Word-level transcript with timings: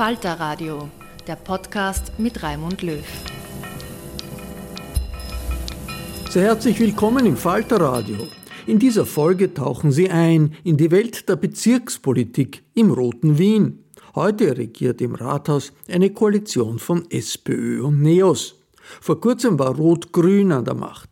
Falter 0.00 0.40
Radio, 0.40 0.88
der 1.26 1.36
Podcast 1.36 2.18
mit 2.18 2.42
Raimund 2.42 2.80
Löw. 2.80 3.04
Sehr 6.30 6.44
herzlich 6.44 6.80
willkommen 6.80 7.26
im 7.26 7.36
Falterradio. 7.36 8.16
In 8.66 8.78
dieser 8.78 9.04
Folge 9.04 9.52
tauchen 9.52 9.92
Sie 9.92 10.08
ein 10.08 10.54
in 10.64 10.78
die 10.78 10.90
Welt 10.90 11.28
der 11.28 11.36
Bezirkspolitik 11.36 12.62
im 12.72 12.90
roten 12.92 13.36
Wien. 13.36 13.84
Heute 14.14 14.56
regiert 14.56 15.02
im 15.02 15.16
Rathaus 15.16 15.74
eine 15.86 16.08
Koalition 16.08 16.78
von 16.78 17.04
SPÖ 17.10 17.82
und 17.82 18.00
NEOS. 18.00 18.54
Vor 19.02 19.20
kurzem 19.20 19.58
war 19.58 19.76
Rot-Grün 19.76 20.52
an 20.52 20.64
der 20.64 20.76
Macht. 20.76 21.09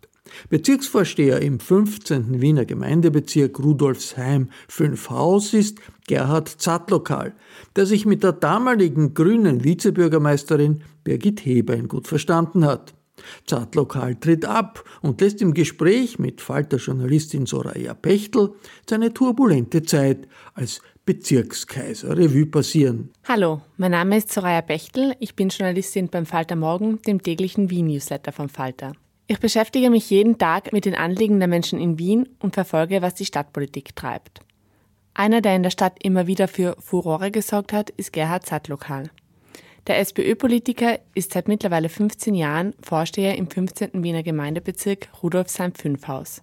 Bezirksvorsteher 0.49 1.41
im 1.41 1.61
15. 1.61 2.41
Wiener 2.41 2.65
Gemeindebezirk 2.65 3.59
Rudolfsheim 3.59 4.49
5 4.69 5.11
Haus 5.11 5.55
ist 5.55 5.79
Gerhard 6.07 6.49
Zattlokal, 6.49 7.35
der 7.77 7.87
sich 7.87 8.07
mit 8.07 8.23
der 8.23 8.33
damaligen 8.33 9.15
grünen 9.15 9.65
Vizebürgermeisterin 9.65 10.83
Birgit 11.05 11.45
Hebein 11.45 11.89
gut 11.89 12.09
verstanden 12.09 12.65
hat. 12.65 12.95
Zartlokal 13.47 14.15
tritt 14.17 14.45
ab 14.45 14.85
und 15.03 15.21
lässt 15.21 15.43
im 15.43 15.55
Gespräch 15.55 16.19
mit 16.19 16.41
Falter-Journalistin 16.41 17.47
Soraya 17.47 17.95
Pechtel 17.95 18.55
seine 18.89 19.13
turbulente 19.13 19.83
Zeit 19.83 20.29
als 20.55 20.81
Bezirkskaiser 21.05 22.17
Revue 22.17 22.47
passieren. 22.47 23.11
Hallo, 23.27 23.63
mein 23.77 23.93
Name 23.93 24.19
ist 24.19 24.31
Soraya 24.31 24.61
Bechtel, 24.61 25.15
ich 25.21 25.35
bin 25.35 25.49
Journalistin 25.49 26.09
beim 26.09 26.27
Falter 26.27 26.57
Morgen, 26.57 27.01
dem 27.03 27.23
täglichen 27.23 27.71
Wien-Newsletter 27.71 28.33
vom 28.33 28.49
Falter. 28.49 28.93
Ich 29.31 29.41
beschäftige 29.41 29.91
mich 29.91 30.09
jeden 30.09 30.39
Tag 30.39 30.73
mit 30.73 30.87
den 30.87 30.95
Anliegen 30.95 31.39
der 31.39 31.49
Menschen 31.49 31.79
in 31.79 31.99
Wien 31.99 32.31
und 32.41 32.55
verfolge, 32.55 33.03
was 33.03 33.13
die 33.13 33.27
Stadtpolitik 33.27 33.95
treibt. 33.95 34.41
Einer, 35.13 35.43
der 35.43 35.55
in 35.55 35.63
der 35.63 35.69
Stadt 35.69 36.03
immer 36.03 36.27
wieder 36.27 36.49
für 36.49 36.77
Furore 36.81 37.31
gesorgt 37.31 37.75
hat, 37.75 37.91
ist 37.91 38.15
Gerhard 38.15 38.47
Zattlokal. 38.47 39.11
Der 39.87 39.99
SPÖ-Politiker 39.99 40.99
ist 41.15 41.35
seit 41.35 41.47
mittlerweile 41.47 41.91
15 41.91 42.35
Jahren 42.35 42.75
Vorsteher 42.81 43.37
im 43.37 43.51
15. 43.51 44.03
Wiener 44.03 44.23
Gemeindebezirk 44.23 45.09
Rudolfsheim-5-Haus. 45.23 46.41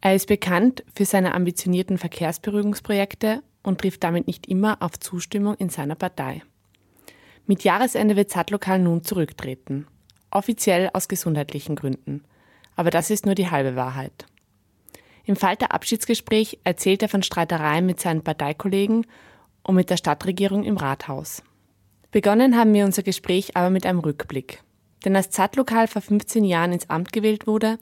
Er 0.00 0.16
ist 0.16 0.26
bekannt 0.26 0.84
für 0.96 1.04
seine 1.04 1.34
ambitionierten 1.34 1.98
Verkehrsberuhigungsprojekte 1.98 3.44
und 3.62 3.80
trifft 3.80 4.02
damit 4.02 4.26
nicht 4.26 4.48
immer 4.48 4.82
auf 4.82 4.98
Zustimmung 4.98 5.54
in 5.54 5.68
seiner 5.68 5.94
Partei. 5.94 6.42
Mit 7.46 7.62
Jahresende 7.62 8.16
wird 8.16 8.30
Zadlokal 8.30 8.80
nun 8.80 9.04
zurücktreten. 9.04 9.86
Offiziell 10.30 10.90
aus 10.92 11.08
gesundheitlichen 11.08 11.76
Gründen. 11.76 12.24
Aber 12.76 12.90
das 12.90 13.10
ist 13.10 13.26
nur 13.26 13.34
die 13.34 13.50
halbe 13.50 13.76
Wahrheit. 13.76 14.26
Im 15.24 15.36
Falter 15.36 15.72
Abschiedsgespräch 15.72 16.58
erzählt 16.64 17.02
er 17.02 17.08
von 17.08 17.22
Streitereien 17.22 17.84
mit 17.84 18.00
seinen 18.00 18.22
Parteikollegen 18.22 19.06
und 19.62 19.74
mit 19.74 19.90
der 19.90 19.96
Stadtregierung 19.96 20.64
im 20.64 20.76
Rathaus. 20.76 21.42
Begonnen 22.10 22.56
haben 22.56 22.72
wir 22.72 22.86
unser 22.86 23.02
Gespräch 23.02 23.56
aber 23.56 23.68
mit 23.68 23.84
einem 23.84 23.98
Rückblick. 23.98 24.62
Denn 25.04 25.14
als 25.14 25.30
Zadlokal 25.30 25.86
vor 25.86 26.02
15 26.02 26.44
Jahren 26.44 26.72
ins 26.72 26.88
Amt 26.88 27.12
gewählt 27.12 27.46
wurde, 27.46 27.78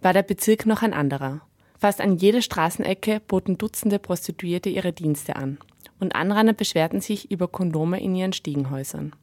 war 0.00 0.12
der 0.12 0.22
Bezirk 0.22 0.66
noch 0.66 0.82
ein 0.82 0.92
anderer. 0.92 1.40
Fast 1.78 2.00
an 2.00 2.16
jeder 2.16 2.42
Straßenecke 2.42 3.20
boten 3.20 3.56
Dutzende 3.56 4.00
Prostituierte 4.00 4.68
ihre 4.68 4.92
Dienste 4.92 5.36
an. 5.36 5.58
Und 6.00 6.16
Anrainer 6.16 6.52
beschwerten 6.52 7.00
sich 7.00 7.30
über 7.30 7.46
Kondome 7.46 8.00
in 8.00 8.14
ihren 8.14 8.32
Stiegenhäusern. 8.32 9.14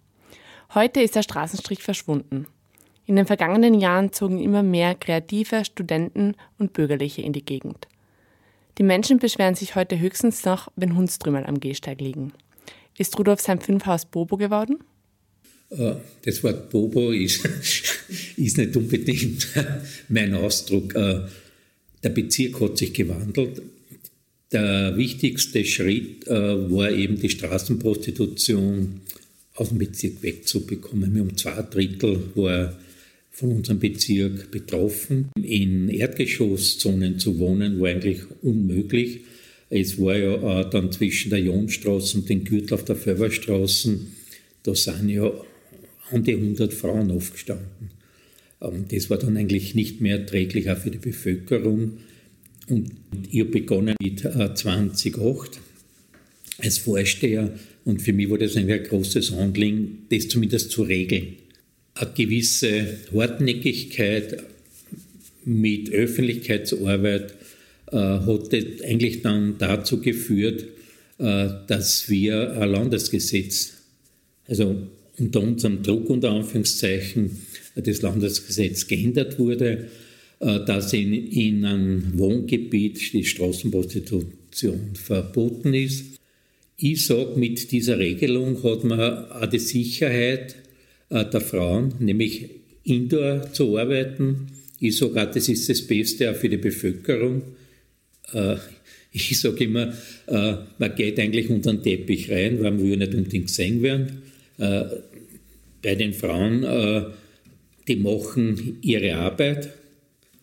Heute 0.73 1.01
ist 1.01 1.15
der 1.15 1.23
Straßenstrich 1.23 1.83
verschwunden. 1.83 2.47
In 3.07 3.15
den 3.15 3.27
vergangenen 3.27 3.75
Jahren 3.75 4.13
zogen 4.13 4.39
immer 4.39 4.63
mehr 4.63 4.95
Kreative, 4.95 5.63
Studenten 5.63 6.35
und 6.57 6.73
Bürgerliche 6.73 7.21
in 7.21 7.33
die 7.33 7.45
Gegend. 7.45 7.87
Die 8.77 8.83
Menschen 8.83 9.19
beschweren 9.19 9.55
sich 9.55 9.75
heute 9.75 9.99
höchstens 9.99 10.43
noch, 10.43 10.71
wenn 10.75 10.95
Hundstrümel 10.95 11.45
am 11.45 11.59
Gehsteig 11.59 12.01
liegen. 12.01 12.33
Ist 12.97 13.17
Rudolf 13.17 13.41
sein 13.41 13.61
Fünfhaus 13.61 14.05
Bobo 14.05 14.37
geworden? 14.37 14.79
Äh, 15.69 15.95
das 16.23 16.43
Wort 16.43 16.69
Bobo 16.69 17.11
ist, 17.11 17.45
ist 18.37 18.57
nicht 18.57 18.75
unbedingt 18.75 19.47
mein 20.09 20.33
Ausdruck. 20.33 20.95
Äh, 20.95 21.21
der 22.03 22.09
Bezirk 22.09 22.59
hat 22.59 22.77
sich 22.77 22.93
gewandelt. 22.93 23.61
Der 24.51 24.95
wichtigste 24.97 25.63
Schritt 25.65 26.27
äh, 26.27 26.71
war 26.71 26.91
eben 26.91 27.19
die 27.19 27.29
Straßenprostitution 27.29 29.01
aus 29.55 29.69
dem 29.69 29.77
Bezirk 29.79 30.21
wegzubekommen. 30.21 31.17
Haben 31.19 31.37
zwei 31.37 31.61
Drittel 31.63 32.31
war 32.35 32.73
von 33.35 33.51
unserem 33.51 33.79
Bezirk 33.79 34.49
betroffen. 34.49 35.27
In 35.35 35.89
Erdgeschosszonen 35.89 37.19
zu 37.19 37.37
wohnen 37.37 37.81
war 37.81 37.89
eigentlich 37.89 38.21
unmöglich. 38.41 39.21
Es 39.69 39.99
war 39.99 40.17
ja 40.17 40.61
äh, 40.61 40.69
dann 40.69 40.89
zwischen 40.93 41.31
der 41.31 41.41
Jonstraße 41.41 42.17
und 42.17 42.29
den 42.29 42.45
Gürtel 42.45 42.75
auf 42.75 42.85
der 42.85 42.95
Förberstraße, 42.95 43.99
da 44.63 44.73
sind 44.73 45.09
ja 45.09 45.29
an 46.11 46.23
die 46.23 46.33
100 46.33 46.73
Frauen 46.73 47.11
aufgestanden. 47.11 47.89
Ähm, 48.61 48.85
das 48.89 49.09
war 49.09 49.17
dann 49.17 49.35
eigentlich 49.35 49.75
nicht 49.75 49.99
mehr 49.99 50.19
erträglich 50.19 50.69
auch 50.69 50.77
für 50.77 50.91
die 50.91 50.97
Bevölkerung. 50.97 51.97
Und 52.69 52.91
ich 53.29 53.41
habe 53.41 53.51
begonnen 53.51 53.95
mit 54.01 54.23
äh, 54.23 54.53
2008 54.53 55.59
als 56.59 56.77
Vorsteher 56.77 57.53
und 57.83 58.01
für 58.01 58.13
mich 58.13 58.29
war 58.29 58.37
das 58.37 58.55
ein 58.55 58.67
großes 58.67 59.33
Handling, 59.33 60.03
das 60.09 60.29
zumindest 60.29 60.71
zu 60.71 60.83
regeln. 60.83 61.35
Eine 61.97 62.11
gewisse 62.11 62.97
Hartnäckigkeit 63.13 64.43
mit 65.45 65.89
Öffentlichkeitsarbeit 65.91 67.33
hat 67.89 68.53
eigentlich 68.83 69.21
dann 69.21 69.57
dazu 69.57 70.01
geführt, 70.01 70.65
dass 71.17 72.09
wir 72.09 72.51
ein 72.59 72.69
Landesgesetz, 72.69 73.75
also 74.45 74.75
unter 75.17 75.41
unserem 75.41 75.83
Druck 75.83 76.09
unter 76.09 76.31
Anführungszeichen, 76.31 77.39
das 77.75 78.01
Landesgesetz 78.01 78.87
geändert 78.87 79.39
wurde, 79.39 79.87
dass 80.39 80.91
in, 80.91 81.13
in 81.13 81.63
einem 81.63 82.17
Wohngebiet 82.17 83.13
die 83.13 83.23
Straßenprostitution 83.23 84.95
verboten 84.95 85.73
ist. 85.73 86.19
Ich 86.75 87.05
sage, 87.05 87.39
mit 87.39 87.71
dieser 87.71 87.97
Regelung 87.99 88.61
hat 88.63 88.83
man 88.83 88.99
auch 89.31 89.45
die 89.45 89.59
Sicherheit 89.59 90.57
der 91.09 91.41
Frauen, 91.41 91.93
nämlich 91.99 92.49
indoor 92.85 93.51
zu 93.51 93.77
arbeiten. 93.77 94.47
Ich 94.79 94.97
sage 94.97 95.21
auch, 95.21 95.31
das 95.31 95.49
ist 95.49 95.67
das 95.69 95.81
Beste 95.81 96.31
auch 96.31 96.35
für 96.35 96.49
die 96.49 96.57
Bevölkerung. 96.57 97.41
Äh, 98.33 98.55
ich 99.11 99.39
sage 99.39 99.63
immer, 99.63 99.93
äh, 100.27 100.55
man 100.77 100.95
geht 100.95 101.19
eigentlich 101.19 101.49
unter 101.49 101.73
den 101.73 101.83
Teppich 101.83 102.29
rein, 102.31 102.61
weil 102.61 102.71
man 102.71 102.83
nicht 102.83 103.13
unbedingt 103.13 103.47
gesehen 103.47 103.81
werden. 103.81 104.21
Äh, 104.57 104.83
bei 105.81 105.93
den 105.93 106.13
Frauen, 106.13 106.65
die 107.87 107.95
machen 107.97 108.79
ihre 108.81 109.17
Arbeit 109.17 109.69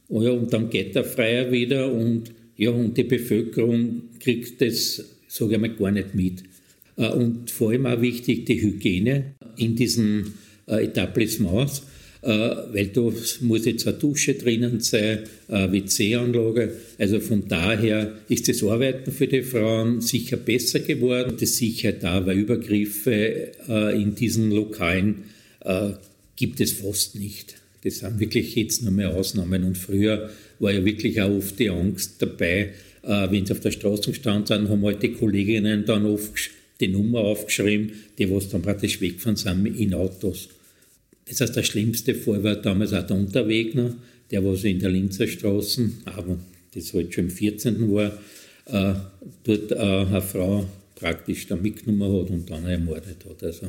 oh 0.09 0.21
und 0.21 0.53
dann 0.53 0.71
geht 0.71 0.95
der 0.95 1.03
Freier 1.03 1.51
wieder 1.51 1.93
und, 1.93 2.31
ja, 2.57 2.71
und 2.71 2.97
die 2.97 3.03
Bevölkerung 3.03 4.03
kriegt 4.21 4.61
das, 4.61 5.05
sage 5.27 5.55
ich 5.55 5.61
mal, 5.61 5.75
gar 5.75 5.91
nicht 5.91 6.15
mit. 6.15 6.45
Und 6.95 7.51
vor 7.51 7.71
allem 7.71 7.87
auch 7.87 8.01
wichtig 8.01 8.47
die 8.47 8.63
Hygiene 8.63 9.35
in 9.57 9.75
diesen 9.75 10.35
Etablissements. 10.67 11.83
Äh, 12.23 12.29
weil 12.29 12.87
da 12.89 13.13
muss 13.41 13.65
jetzt 13.65 13.89
eine 13.89 13.97
Dusche 13.97 14.35
drinnen 14.35 14.79
sein, 14.79 15.25
eine 15.49 15.73
WC-Anlage. 15.73 16.73
Also 16.97 17.19
von 17.19 17.49
daher 17.49 18.13
ist 18.29 18.49
das 18.49 18.63
Arbeiten 18.63 19.11
für 19.11 19.27
die 19.27 19.43
Frauen 19.43 20.01
sicher 20.01 20.37
besser 20.37 20.79
geworden. 20.79 21.37
Das 21.39 21.57
Sicherheit 21.57 22.05
da, 22.05 22.25
weil 22.25 22.39
Übergriffe 22.39 23.51
äh, 23.69 24.01
in 24.01 24.15
diesen 24.15 24.53
Lokalen 24.53 25.25
äh, 25.65 25.91
gibt 26.37 26.61
es 26.61 26.73
fast 26.73 27.17
nicht. 27.17 27.57
Das 27.83 27.99
sind 27.99 28.21
wirklich 28.21 28.55
jetzt 28.55 28.85
nur 28.85 28.93
mehr 28.93 29.11
Ausnahmen. 29.11 29.65
Und 29.65 29.77
früher 29.77 30.31
war 30.61 30.73
ja 30.73 30.85
wirklich 30.85 31.21
auch 31.21 31.37
oft 31.37 31.59
die 31.59 31.71
Angst 31.71 32.15
dabei, 32.21 32.71
wenn 33.03 33.45
sie 33.45 33.51
auf 33.53 33.59
der 33.59 33.73
Straße 33.73 34.11
gestanden 34.11 34.47
sind, 34.47 34.69
haben 34.69 34.85
halt 34.85 35.03
die 35.03 35.15
Kolleginnen 35.15 35.85
dann 35.85 36.07
oft 36.07 36.53
die 36.83 36.89
Nummer 36.89 37.21
aufgeschrieben, 37.21 37.93
die 38.19 38.31
was 38.31 38.49
dann 38.49 38.63
praktisch 38.63 39.01
weggefahren 39.01 39.37
sind 39.37 39.67
in 39.67 39.95
Autos. 39.95 40.49
Das 41.27 41.41
heißt, 41.41 41.57
der 41.57 41.63
schlimmste 41.63 42.15
Fall 42.15 42.43
war 42.43 42.57
damals 42.57 42.93
auch 42.93 43.07
der 43.07 43.17
Unterwegner, 43.17 43.95
der 44.31 44.45
was 44.45 44.65
in 44.65 44.81
der 44.81 44.91
Linzer 44.91 45.27
Straße, 45.27 45.91
aber 46.05 46.39
das 46.75 46.93
halt 46.93 47.15
schon 47.15 47.25
im 47.25 47.31
14. 47.31 47.93
war, 47.93 48.19
äh, 48.67 48.95
dort 49.45 49.73
äh, 49.73 49.77
eine 49.77 50.23
Frau 50.23 50.67
praktisch 50.95 51.47
da 51.47 51.57
mitgenommen 51.57 52.21
hat 52.21 52.31
und 52.31 52.51
dann 52.51 52.67
ermordet 52.67 53.25
hat. 53.29 53.43
Also 53.43 53.67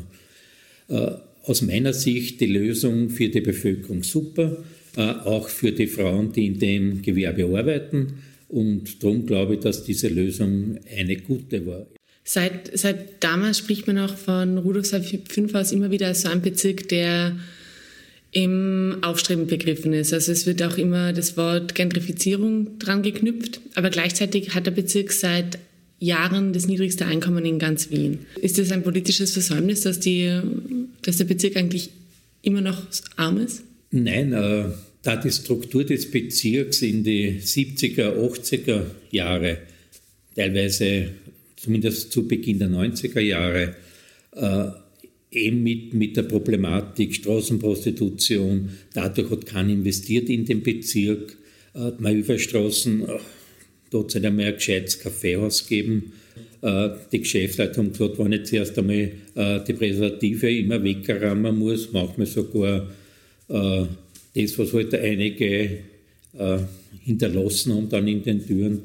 äh, 0.89 1.11
aus 1.43 1.61
meiner 1.61 1.93
Sicht 1.93 2.39
die 2.41 2.47
Lösung 2.47 3.09
für 3.09 3.29
die 3.29 3.41
Bevölkerung 3.41 4.03
super, 4.03 4.57
äh, 4.95 5.01
auch 5.01 5.49
für 5.49 5.71
die 5.71 5.87
Frauen, 5.87 6.31
die 6.31 6.47
in 6.47 6.59
dem 6.59 7.01
Gewerbe 7.01 7.45
arbeiten. 7.45 8.13
Und 8.49 9.03
darum 9.03 9.25
glaube 9.25 9.55
ich, 9.55 9.59
dass 9.61 9.83
diese 9.83 10.07
Lösung 10.07 10.77
eine 10.95 11.17
gute 11.17 11.65
war. 11.65 11.87
Seit, 12.23 12.77
seit 12.77 13.23
damals 13.23 13.57
spricht 13.57 13.85
man 13.87 13.97
auch 13.97 14.15
von 14.15 14.57
Rudolfsheim 14.57 15.03
5 15.03 15.53
aus 15.55 15.71
immer 15.71 15.91
wieder 15.91 16.07
als 16.07 16.21
so 16.21 16.29
ein 16.29 16.41
Bezirk, 16.41 16.87
der 16.87 17.35
im 18.31 18.97
Aufstreben 19.01 19.47
begriffen 19.47 19.93
ist. 19.93 20.13
Also 20.13 20.31
es 20.31 20.45
wird 20.45 20.63
auch 20.63 20.77
immer 20.77 21.13
das 21.13 21.37
Wort 21.37 21.75
Gentrifizierung 21.75 22.79
dran 22.79 23.03
geknüpft, 23.03 23.61
aber 23.75 23.89
gleichzeitig 23.89 24.55
hat 24.55 24.65
der 24.65 24.71
Bezirk 24.71 25.11
seit 25.11 25.59
Jahren 25.99 26.51
das 26.51 26.67
niedrigste 26.67 27.05
Einkommen 27.05 27.45
in 27.45 27.59
ganz 27.59 27.91
Wien. 27.91 28.19
Ist 28.41 28.57
das 28.57 28.71
ein 28.71 28.83
politisches 28.83 29.33
Versäumnis, 29.33 29.81
dass, 29.81 29.99
die, 29.99 30.39
dass 31.03 31.17
der 31.17 31.25
Bezirk 31.25 31.55
eigentlich 31.55 31.91
immer 32.41 32.61
noch 32.61 32.81
arm 33.15 33.37
ist? 33.37 33.63
Nein, 33.91 34.33
äh, 34.33 34.65
da 35.03 35.15
die 35.15 35.31
Struktur 35.31 35.83
des 35.83 36.09
Bezirks 36.09 36.81
in 36.81 37.03
die 37.03 37.39
70er, 37.39 38.17
80er 38.17 38.81
Jahre, 39.11 39.59
teilweise 40.35 41.09
zumindest 41.63 42.11
zu 42.11 42.27
Beginn 42.27 42.59
der 42.59 42.69
90er 42.69 43.21
Jahre, 43.21 43.75
äh, 44.35 44.65
eben 45.31 45.63
mit, 45.63 45.93
mit 45.93 46.17
der 46.17 46.23
Problematik 46.23 47.15
Straßenprostitution. 47.15 48.69
Dadurch 48.93 49.29
hat 49.31 49.45
keiner 49.45 49.73
investiert 49.73 50.29
in 50.29 50.45
den 50.45 50.61
Bezirk. 50.61 51.37
Äh, 51.73 51.91
Malüberstraßen, 51.97 53.01
äh, 53.03 53.19
dort 53.89 54.13
hat 54.13 54.25
einmal 54.25 54.47
ein 54.47 54.55
gescheites 54.55 54.99
Kaffeehaus 54.99 55.67
gegeben. 55.67 56.13
Äh, 56.61 56.89
die 57.11 57.19
Geschäftsleitung 57.19 57.85
haben 57.85 57.91
gesagt, 57.93 58.19
wenn 58.19 58.31
ich 58.33 58.43
zuerst 58.43 58.77
einmal 58.77 59.11
die 59.35 59.73
Präservative 59.73 60.51
immer 60.51 60.83
wegrammen 60.83 61.57
muss, 61.57 61.91
macht 61.91 62.17
man 62.17 62.27
sogar 62.27 62.87
das, 63.47 64.59
was 64.59 64.73
halt 64.73 64.93
einige 64.95 65.79
hinterlassen 67.03 67.73
haben 67.73 67.89
dann 67.89 68.07
in 68.07 68.23
den 68.23 68.45
Türen. 68.45 68.83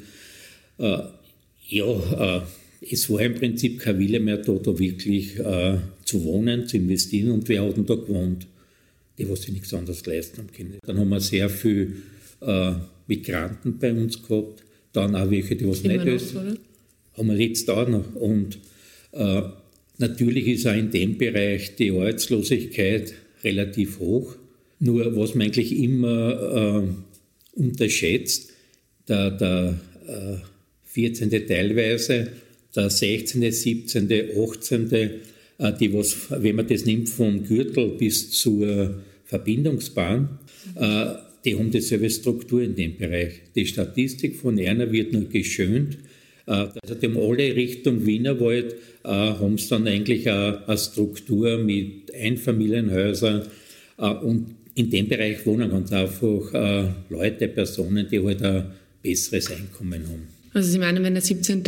Ja, 0.78 2.46
es 2.80 3.10
war 3.10 3.20
im 3.20 3.34
Prinzip 3.34 3.80
kein 3.80 3.98
Wille 3.98 4.20
mehr 4.20 4.38
da, 4.38 4.52
da 4.52 4.78
wirklich 4.78 5.38
äh, 5.38 5.78
zu 6.04 6.24
wohnen, 6.24 6.66
zu 6.66 6.76
investieren. 6.76 7.32
Und 7.32 7.48
wer 7.48 7.64
hat 7.64 7.76
denn 7.76 7.86
da 7.86 7.94
gewohnt? 7.94 8.46
Die, 9.18 9.28
was 9.28 9.42
sich 9.42 9.52
nichts 9.52 9.74
anderes 9.74 10.06
leisten 10.06 10.38
haben 10.38 10.52
können. 10.52 10.78
Dann 10.86 10.98
haben 10.98 11.08
wir 11.08 11.20
sehr 11.20 11.50
viele 11.50 11.92
äh, 12.40 12.72
Migranten 13.08 13.78
bei 13.78 13.92
uns 13.92 14.22
gehabt, 14.22 14.62
dann 14.92 15.16
auch 15.16 15.30
welche, 15.30 15.56
die 15.56 15.66
was 15.66 15.82
nicht 15.82 16.04
noch, 16.04 16.56
Haben 17.14 17.28
wir 17.28 17.36
jetzt 17.36 17.68
auch 17.68 17.88
noch. 17.88 18.14
Und 18.14 18.58
äh, 19.12 19.42
natürlich 19.98 20.46
ist 20.46 20.66
auch 20.68 20.74
in 20.74 20.90
dem 20.90 21.18
Bereich 21.18 21.74
die 21.74 21.90
Arbeitslosigkeit 21.90 23.14
relativ 23.42 23.98
hoch. 23.98 24.36
Nur 24.78 25.16
was 25.16 25.34
man 25.34 25.48
eigentlich 25.48 25.76
immer 25.76 26.84
äh, 26.84 27.58
unterschätzt, 27.58 28.52
der, 29.08 29.32
der 29.32 29.80
14. 30.84 31.32
Äh, 31.32 31.40
teilweise, 31.46 32.28
der 32.78 32.90
16., 32.90 33.50
17., 33.50 34.08
18., 34.36 35.10
die 35.80 35.92
was, 35.92 36.16
wenn 36.30 36.54
man 36.54 36.68
das 36.68 36.84
nimmt 36.84 37.08
vom 37.08 37.44
Gürtel 37.44 37.88
bis 37.98 38.30
zur 38.30 38.94
Verbindungsbahn, 39.24 40.38
äh, 40.74 41.06
die 41.44 41.56
haben 41.56 41.70
dieselbe 41.70 42.08
Struktur 42.10 42.62
in 42.62 42.74
dem 42.74 42.96
Bereich. 42.96 43.42
Die 43.54 43.66
Statistik 43.66 44.36
von 44.36 44.58
Erna 44.58 44.90
wird 44.90 45.12
nur 45.12 45.24
geschönt. 45.24 45.98
Äh, 46.46 46.66
also 46.82 46.94
die 46.94 47.08
alle 47.08 47.56
Richtung 47.56 48.06
Wienerwald, 48.06 48.74
äh, 49.04 49.08
haben 49.08 49.58
sie 49.58 49.68
dann 49.68 49.86
eigentlich 49.86 50.28
eine 50.30 50.78
Struktur 50.78 51.58
mit 51.58 52.14
Einfamilienhäusern 52.14 53.42
und 54.22 54.54
in 54.76 54.90
dem 54.90 55.08
Bereich 55.08 55.44
wohnen 55.44 55.70
ganz 55.70 55.92
einfach 55.92 56.94
Leute, 57.08 57.48
Personen, 57.48 58.06
die 58.08 58.20
halt 58.20 58.42
ein 58.42 58.66
besseres 59.02 59.50
Einkommen 59.50 60.04
haben. 60.06 60.37
Also 60.58 60.72
Sie 60.72 60.78
meinen, 60.80 61.04
wenn 61.04 61.14
der 61.14 61.22
17. 61.22 61.62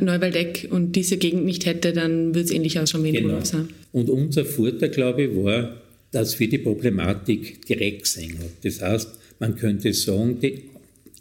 Neuwaldeck 0.00 0.68
und 0.70 0.96
diese 0.96 1.18
Gegend 1.18 1.44
nicht 1.44 1.66
hätte, 1.66 1.92
dann 1.92 2.28
würde 2.28 2.40
es 2.40 2.50
ähnlich 2.50 2.78
ausschauen 2.78 3.04
wie 3.04 3.10
in 3.10 3.16
genau. 3.16 3.28
Rudolfsheim. 3.34 3.68
Und 3.92 4.08
unser 4.08 4.46
Vorteil, 4.46 4.88
glaube 4.88 5.24
ich, 5.24 5.36
war, 5.36 5.76
dass 6.10 6.40
wir 6.40 6.48
die 6.48 6.56
Problematik 6.56 7.66
direkt 7.66 8.06
sehen. 8.06 8.36
Das 8.62 8.80
heißt, 8.80 9.10
man 9.40 9.56
könnte 9.56 9.92
sagen, 9.92 10.38
die 10.40 10.62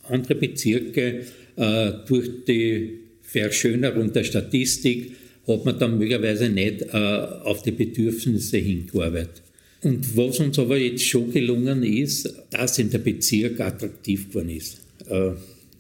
anderen 0.08 0.40
Bezirke 0.40 1.26
äh, 1.58 1.92
durch 2.08 2.30
die 2.48 3.00
Verschönerung 3.22 4.14
der 4.14 4.24
Statistik 4.24 5.12
hat 5.46 5.66
man 5.66 5.78
dann 5.78 5.98
möglicherweise 5.98 6.48
nicht 6.48 6.84
äh, 6.84 6.96
auf 6.96 7.64
die 7.64 7.72
Bedürfnisse 7.72 8.60
hingearbeitet. 8.60 9.42
Und 9.82 10.16
was 10.16 10.40
uns 10.40 10.58
aber 10.58 10.78
jetzt 10.78 11.04
schon 11.04 11.34
gelungen 11.34 11.84
ist, 11.84 12.34
dass 12.52 12.80
in 12.80 12.90
der 12.90 13.00
Bezirk 13.00 13.60
attraktiv 13.60 14.30
geworden 14.30 14.52
ist. 14.52 14.78
Äh, 15.10 15.32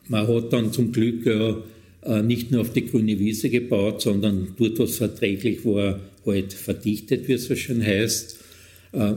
man 0.10 0.28
hat 0.28 0.52
dann 0.52 0.74
zum 0.74 0.92
Glück 0.92 1.26
äh, 2.04 2.22
nicht 2.22 2.52
nur 2.52 2.62
auf 2.62 2.74
die 2.74 2.86
grüne 2.86 3.20
Wiese 3.20 3.50
gebaut, 3.50 4.02
sondern 4.02 4.56
dort, 4.58 4.80
was 4.80 4.96
verträglich 4.96 5.64
war, 5.66 6.00
halt 6.26 6.54
verdichtet, 6.54 7.28
wie 7.28 7.34
es 7.34 7.46
so 7.46 7.56
schön 7.56 7.84
heißt. 7.84 8.38
Äh, 8.94 9.14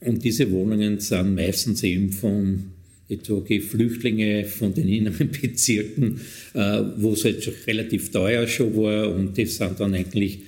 und 0.00 0.24
diese 0.24 0.50
Wohnungen 0.50 1.00
sind 1.00 1.34
meistens 1.34 1.82
eben 1.82 2.12
von 2.12 2.64
jetzt 3.08 3.26
sage 3.26 3.54
ich, 3.54 3.64
Flüchtlinge 3.64 4.44
von 4.44 4.74
den 4.74 4.88
inneren 4.88 5.30
Bezirken, 5.30 6.20
äh, 6.54 6.82
wo 6.98 7.12
es 7.12 7.24
halt 7.24 7.50
relativ 7.66 8.10
teuer 8.10 8.46
schon 8.48 8.76
war 8.76 9.14
und 9.14 9.36
die 9.36 9.46
sind 9.46 9.78
dann 9.78 9.94
eigentlich 9.94 10.40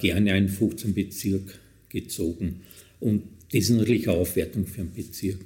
gerne 0.00 0.36
in 0.36 0.48
15 0.48 0.92
Bezirk 0.92 1.60
gezogen. 1.88 2.62
Und 2.98 3.22
das 3.52 3.64
ist 3.64 3.70
natürlich 3.70 4.08
eine 4.08 4.18
Aufwertung 4.18 4.66
für 4.66 4.80
einen 4.80 4.92
Bezirk. 4.92 5.38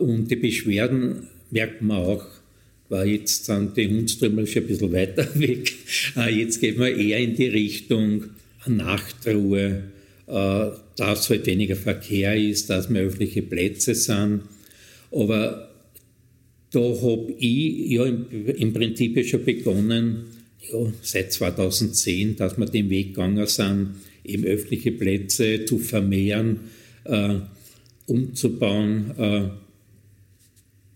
Und 0.00 0.30
die 0.30 0.36
Beschwerden 0.36 1.28
merkt 1.50 1.82
man 1.82 1.98
auch 1.98 2.24
weil 2.92 3.08
jetzt 3.08 3.46
sind 3.46 3.74
die 3.74 3.88
Hundströmmel 3.88 4.46
schon 4.46 4.64
ein 4.64 4.68
bisschen 4.68 4.92
weiter 4.92 5.26
weg. 5.40 5.72
Äh, 6.14 6.40
jetzt 6.40 6.60
geht 6.60 6.76
man 6.76 6.88
eher 6.88 7.18
in 7.18 7.34
die 7.34 7.48
Richtung 7.48 8.24
Nachtruhe, 8.66 9.84
äh, 10.26 10.66
dass 10.96 11.30
halt 11.30 11.46
weniger 11.46 11.74
Verkehr 11.74 12.36
ist, 12.36 12.68
dass 12.68 12.90
mehr 12.90 13.04
öffentliche 13.04 13.40
Plätze 13.40 13.94
sind. 13.94 14.42
Aber 15.10 15.70
da 16.70 16.80
habe 16.80 17.34
ich 17.38 17.92
ja 17.92 18.04
im, 18.04 18.26
im 18.30 18.72
Prinzip 18.74 19.26
schon 19.26 19.44
begonnen, 19.46 20.24
ja, 20.70 20.92
seit 21.00 21.32
2010, 21.32 22.36
dass 22.36 22.58
wir 22.58 22.66
den 22.66 22.90
Weg 22.90 23.14
gegangen 23.14 23.46
sind, 23.46 23.92
eben 24.22 24.44
öffentliche 24.44 24.92
Plätze 24.92 25.64
zu 25.64 25.78
vermehren, 25.78 26.60
äh, 27.04 27.36
umzubauen. 28.06 29.52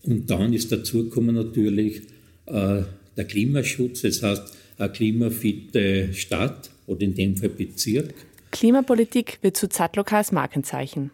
Und 0.07 0.31
dann 0.31 0.53
ist 0.53 0.73
dazugekommen 0.73 1.35
natürlich 1.35 2.03
äh, 2.47 2.83
der 3.17 3.25
Klimaschutz, 3.25 4.03
das 4.03 4.23
heißt 4.23 4.57
eine 4.79 4.91
klimafitte 4.91 6.13
Stadt 6.15 6.71
oder 6.87 7.03
in 7.03 7.15
dem 7.15 7.37
Fall 7.37 7.49
Bezirk. 7.49 8.15
Klimapolitik 8.53 9.39
wird 9.43 9.57
zu 9.57 9.69
Zadlokals 9.69 10.33
Markenzeichen. 10.33 11.11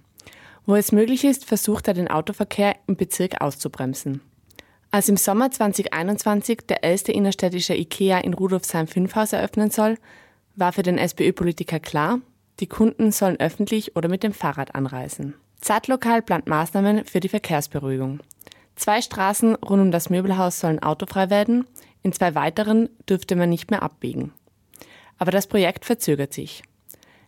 Wo 0.66 0.76
es 0.76 0.92
möglich 0.92 1.24
ist, 1.24 1.44
versucht 1.44 1.88
er 1.88 1.94
den 1.94 2.08
Autoverkehr 2.08 2.76
im 2.86 2.96
Bezirk 2.96 3.40
auszubremsen. 3.40 4.20
Als 4.90 5.08
im 5.08 5.16
Sommer 5.16 5.50
2021 5.50 6.60
der 6.68 6.82
erste 6.82 7.12
innerstädtische 7.12 7.74
IKEA 7.74 8.18
in 8.18 8.34
Rudolfsheim-Fünfhaus 8.34 9.32
eröffnen 9.32 9.70
soll, 9.70 9.96
war 10.54 10.72
für 10.72 10.82
den 10.82 10.98
SPÖ-Politiker 10.98 11.80
klar, 11.80 12.20
die 12.60 12.66
Kunden 12.66 13.10
sollen 13.10 13.40
öffentlich 13.40 13.96
oder 13.96 14.08
mit 14.08 14.22
dem 14.22 14.34
Fahrrad 14.34 14.74
anreisen. 14.74 15.34
Zadlokal 15.60 16.22
plant 16.22 16.46
Maßnahmen 16.46 17.06
für 17.06 17.20
die 17.20 17.28
Verkehrsberuhigung. 17.28 18.20
Zwei 18.76 19.00
Straßen 19.00 19.54
rund 19.56 19.82
um 19.82 19.90
das 19.90 20.10
Möbelhaus 20.10 20.60
sollen 20.60 20.82
autofrei 20.82 21.30
werden, 21.30 21.66
in 22.02 22.12
zwei 22.12 22.34
weiteren 22.34 22.88
dürfte 23.08 23.36
man 23.36 23.50
nicht 23.50 23.70
mehr 23.70 23.82
abbiegen. 23.82 24.32
Aber 25.18 25.30
das 25.30 25.46
Projekt 25.46 25.84
verzögert 25.84 26.32
sich. 26.32 26.62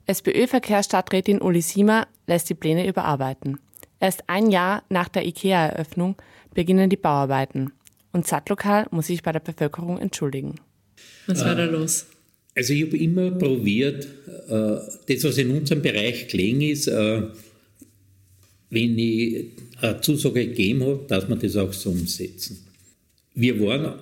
SPÖ-Verkehrsstadträtin 0.06 1.40
Uli 1.40 1.62
Siemer 1.62 2.06
lässt 2.26 2.50
die 2.50 2.54
Pläne 2.54 2.86
überarbeiten. 2.86 3.58
Erst 4.00 4.24
ein 4.26 4.50
Jahr 4.50 4.82
nach 4.88 5.08
der 5.08 5.26
IKEA-Eröffnung 5.26 6.16
beginnen 6.52 6.90
die 6.90 6.96
Bauarbeiten 6.96 7.72
und 8.12 8.26
Zadlokal 8.26 8.86
muss 8.90 9.08
sich 9.08 9.22
bei 9.22 9.32
der 9.32 9.40
Bevölkerung 9.40 9.98
entschuldigen. 9.98 10.56
Was 11.26 11.44
war 11.44 11.54
da 11.54 11.64
los? 11.64 12.06
Also 12.56 12.72
ich 12.72 12.84
habe 12.84 12.96
immer 12.96 13.32
probiert, 13.32 14.06
äh, 14.48 14.78
das, 15.08 15.24
was 15.24 15.38
in 15.38 15.50
unserem 15.50 15.82
Bereich 15.82 16.28
gelegen 16.28 16.60
ist, 16.60 16.86
äh, 16.86 17.22
wenn 18.74 18.98
ich 18.98 19.46
eine 19.80 20.00
Zusage 20.00 20.46
gegeben 20.46 20.82
habe, 20.82 21.04
dass 21.08 21.28
wir 21.28 21.36
das 21.36 21.56
auch 21.56 21.72
so 21.72 21.90
umsetzen. 21.90 22.58
Wir 23.34 23.60
waren 23.60 23.94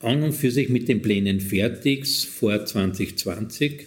an 0.00 0.22
und 0.22 0.32
für 0.32 0.50
sich 0.50 0.68
mit 0.68 0.88
den 0.88 1.02
Plänen 1.02 1.40
fertig 1.40 2.06
vor 2.26 2.64
2020. 2.64 3.86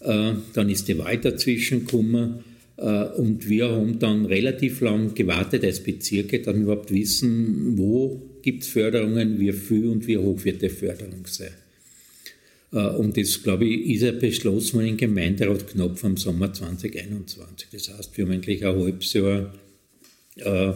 Äh, 0.00 0.32
dann 0.54 0.70
ist 0.70 0.88
die 0.88 0.98
Wahl 0.98 1.18
dazwischen 1.18 1.80
gekommen 1.80 2.44
äh, 2.76 3.04
und 3.04 3.48
wir 3.48 3.68
haben 3.68 3.98
dann 3.98 4.24
relativ 4.24 4.80
lang 4.80 5.14
gewartet 5.14 5.64
als 5.64 5.80
Bezirke, 5.80 6.40
dass 6.40 6.54
wir 6.54 6.62
überhaupt 6.62 6.90
wissen, 6.90 7.76
wo 7.76 8.22
gibt 8.42 8.62
es 8.62 8.68
Förderungen, 8.68 9.38
wie 9.38 9.52
viel 9.52 9.88
und 9.88 10.06
wie 10.06 10.16
hoch 10.16 10.42
wird 10.44 10.62
die 10.62 10.70
Förderung 10.70 11.26
sein. 11.26 11.52
Äh, 12.72 12.88
und 12.88 13.16
das, 13.16 13.42
glaube 13.42 13.66
ich, 13.66 13.96
ist 13.96 14.02
ja 14.02 14.12
beschlossen 14.12 14.80
im 14.86 14.96
Gemeinderat 14.96 15.66
knapp 15.68 15.98
vom 15.98 16.16
Sommer 16.16 16.52
2021. 16.52 17.68
Das 17.72 17.96
heißt, 17.96 18.16
wir 18.16 18.24
haben 18.24 18.32
eigentlich 18.32 18.64
ein 18.64 18.76
halbes 18.76 19.12
Jahr, 19.12 19.52
äh, 20.36 20.72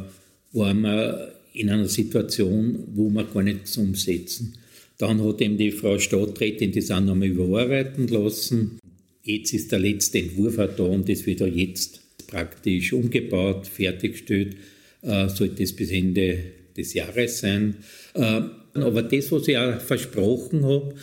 waren 0.53 0.81
wir 0.81 1.35
in 1.53 1.71
einer 1.71 1.89
Situation, 1.89 2.85
wo 2.95 3.09
wir 3.11 3.25
gar 3.25 3.43
nichts 3.43 3.77
umsetzen. 3.77 4.57
Dann 4.99 5.23
hat 5.25 5.41
eben 5.41 5.57
die 5.57 5.71
Frau 5.71 5.99
Stadträtin 5.99 6.73
das 6.73 6.91
auch 6.91 7.01
nochmal 7.01 7.29
überarbeiten 7.29 8.09
lassen. 8.09 8.79
Jetzt 9.23 9.53
ist 9.53 9.73
der 9.73 9.79
letzte 9.79 10.19
Entwurf 10.19 10.59
auch 10.59 10.75
da 10.77 10.85
und 10.85 11.09
das 11.09 11.27
wird 11.27 11.43
auch 11.43 11.47
jetzt 11.47 12.01
praktisch 12.27 12.93
umgebaut, 12.93 13.67
fertiggestellt. 13.67 14.57
Äh, 15.03 15.29
sollte 15.29 15.63
es 15.63 15.75
bis 15.75 15.91
Ende 15.91 16.39
des 16.77 16.95
Jahres 16.95 17.41
sein. 17.41 17.77
Äh, 18.15 18.43
aber 18.75 19.03
das, 19.03 19.31
was 19.31 19.49
ich 19.49 19.57
auch 19.57 19.81
versprochen 19.81 20.65
habe, 20.65 20.95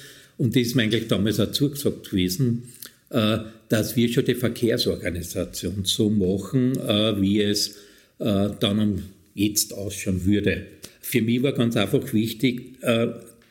und 0.41 0.55
das 0.55 0.63
ist 0.63 0.75
mir 0.75 0.81
eigentlich 0.81 1.07
damals 1.07 1.39
auch 1.39 1.51
zugesagt 1.51 2.09
gewesen, 2.09 2.63
äh, 3.11 3.37
dass 3.69 3.95
wir 3.95 4.11
schon 4.11 4.25
die 4.25 4.33
Verkehrsorganisation 4.33 5.83
so 5.83 6.09
machen, 6.09 6.79
äh, 6.79 7.21
wie 7.21 7.43
es 7.43 7.75
äh, 8.17 8.49
dann 8.59 9.03
jetzt 9.35 9.71
ausschauen 9.71 10.25
würde. 10.25 10.65
Für 10.99 11.21
mich 11.21 11.43
war 11.43 11.51
ganz 11.51 11.77
einfach 11.77 12.11
wichtig, 12.11 12.75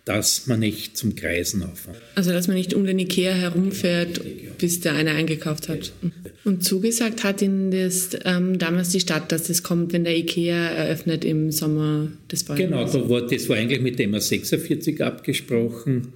dass 0.05 0.47
man 0.47 0.61
nicht 0.61 0.97
zum 0.97 1.15
Kreisen 1.15 1.63
aufhört. 1.63 2.01
Also, 2.15 2.33
dass 2.33 2.49
man 2.49 2.57
nicht 2.57 2.75
um 2.75 2.85
den 2.87 2.99
Ikea 2.99 3.33
herumfährt, 3.33 4.21
bis 4.59 4.81
der 4.81 4.95
eine 4.95 5.13
eingekauft 5.13 5.69
hat. 5.69 5.93
Und 6.45 6.65
zugesagt 6.65 7.23
hat 7.23 7.43
Ihnen 7.43 7.71
das 7.71 8.11
ähm, 8.25 8.59
damals 8.59 8.91
die 8.91 9.01
Stadt, 9.01 9.31
dass 9.31 9.45
das 9.45 9.63
kommt, 9.63 9.93
wenn 9.93 10.05
der 10.05 10.17
Ikea 10.17 10.71
eröffnet 10.71 11.25
im 11.25 11.51
Sommer 11.51 12.09
des 12.31 12.43
Folgenden 12.43 12.79
Genau, 12.79 12.91
da 12.91 13.09
war, 13.09 13.27
das 13.27 13.49
war 13.49 13.57
eigentlich 13.57 13.81
mit 13.81 13.99
dem 13.99 14.19
46 14.19 15.03
abgesprochen. 15.03 16.13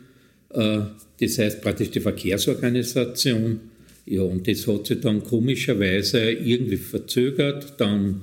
Äh, 0.54 0.80
das 1.20 1.38
heißt 1.38 1.60
praktisch 1.60 1.90
die 1.90 2.00
Verkehrsorganisation. 2.00 3.60
Ja, 4.06 4.22
und 4.22 4.46
das 4.46 4.66
hat 4.66 4.86
sich 4.86 5.00
dann 5.00 5.22
komischerweise 5.24 6.30
irgendwie 6.30 6.76
verzögert. 6.76 7.74
Dann, 7.78 8.22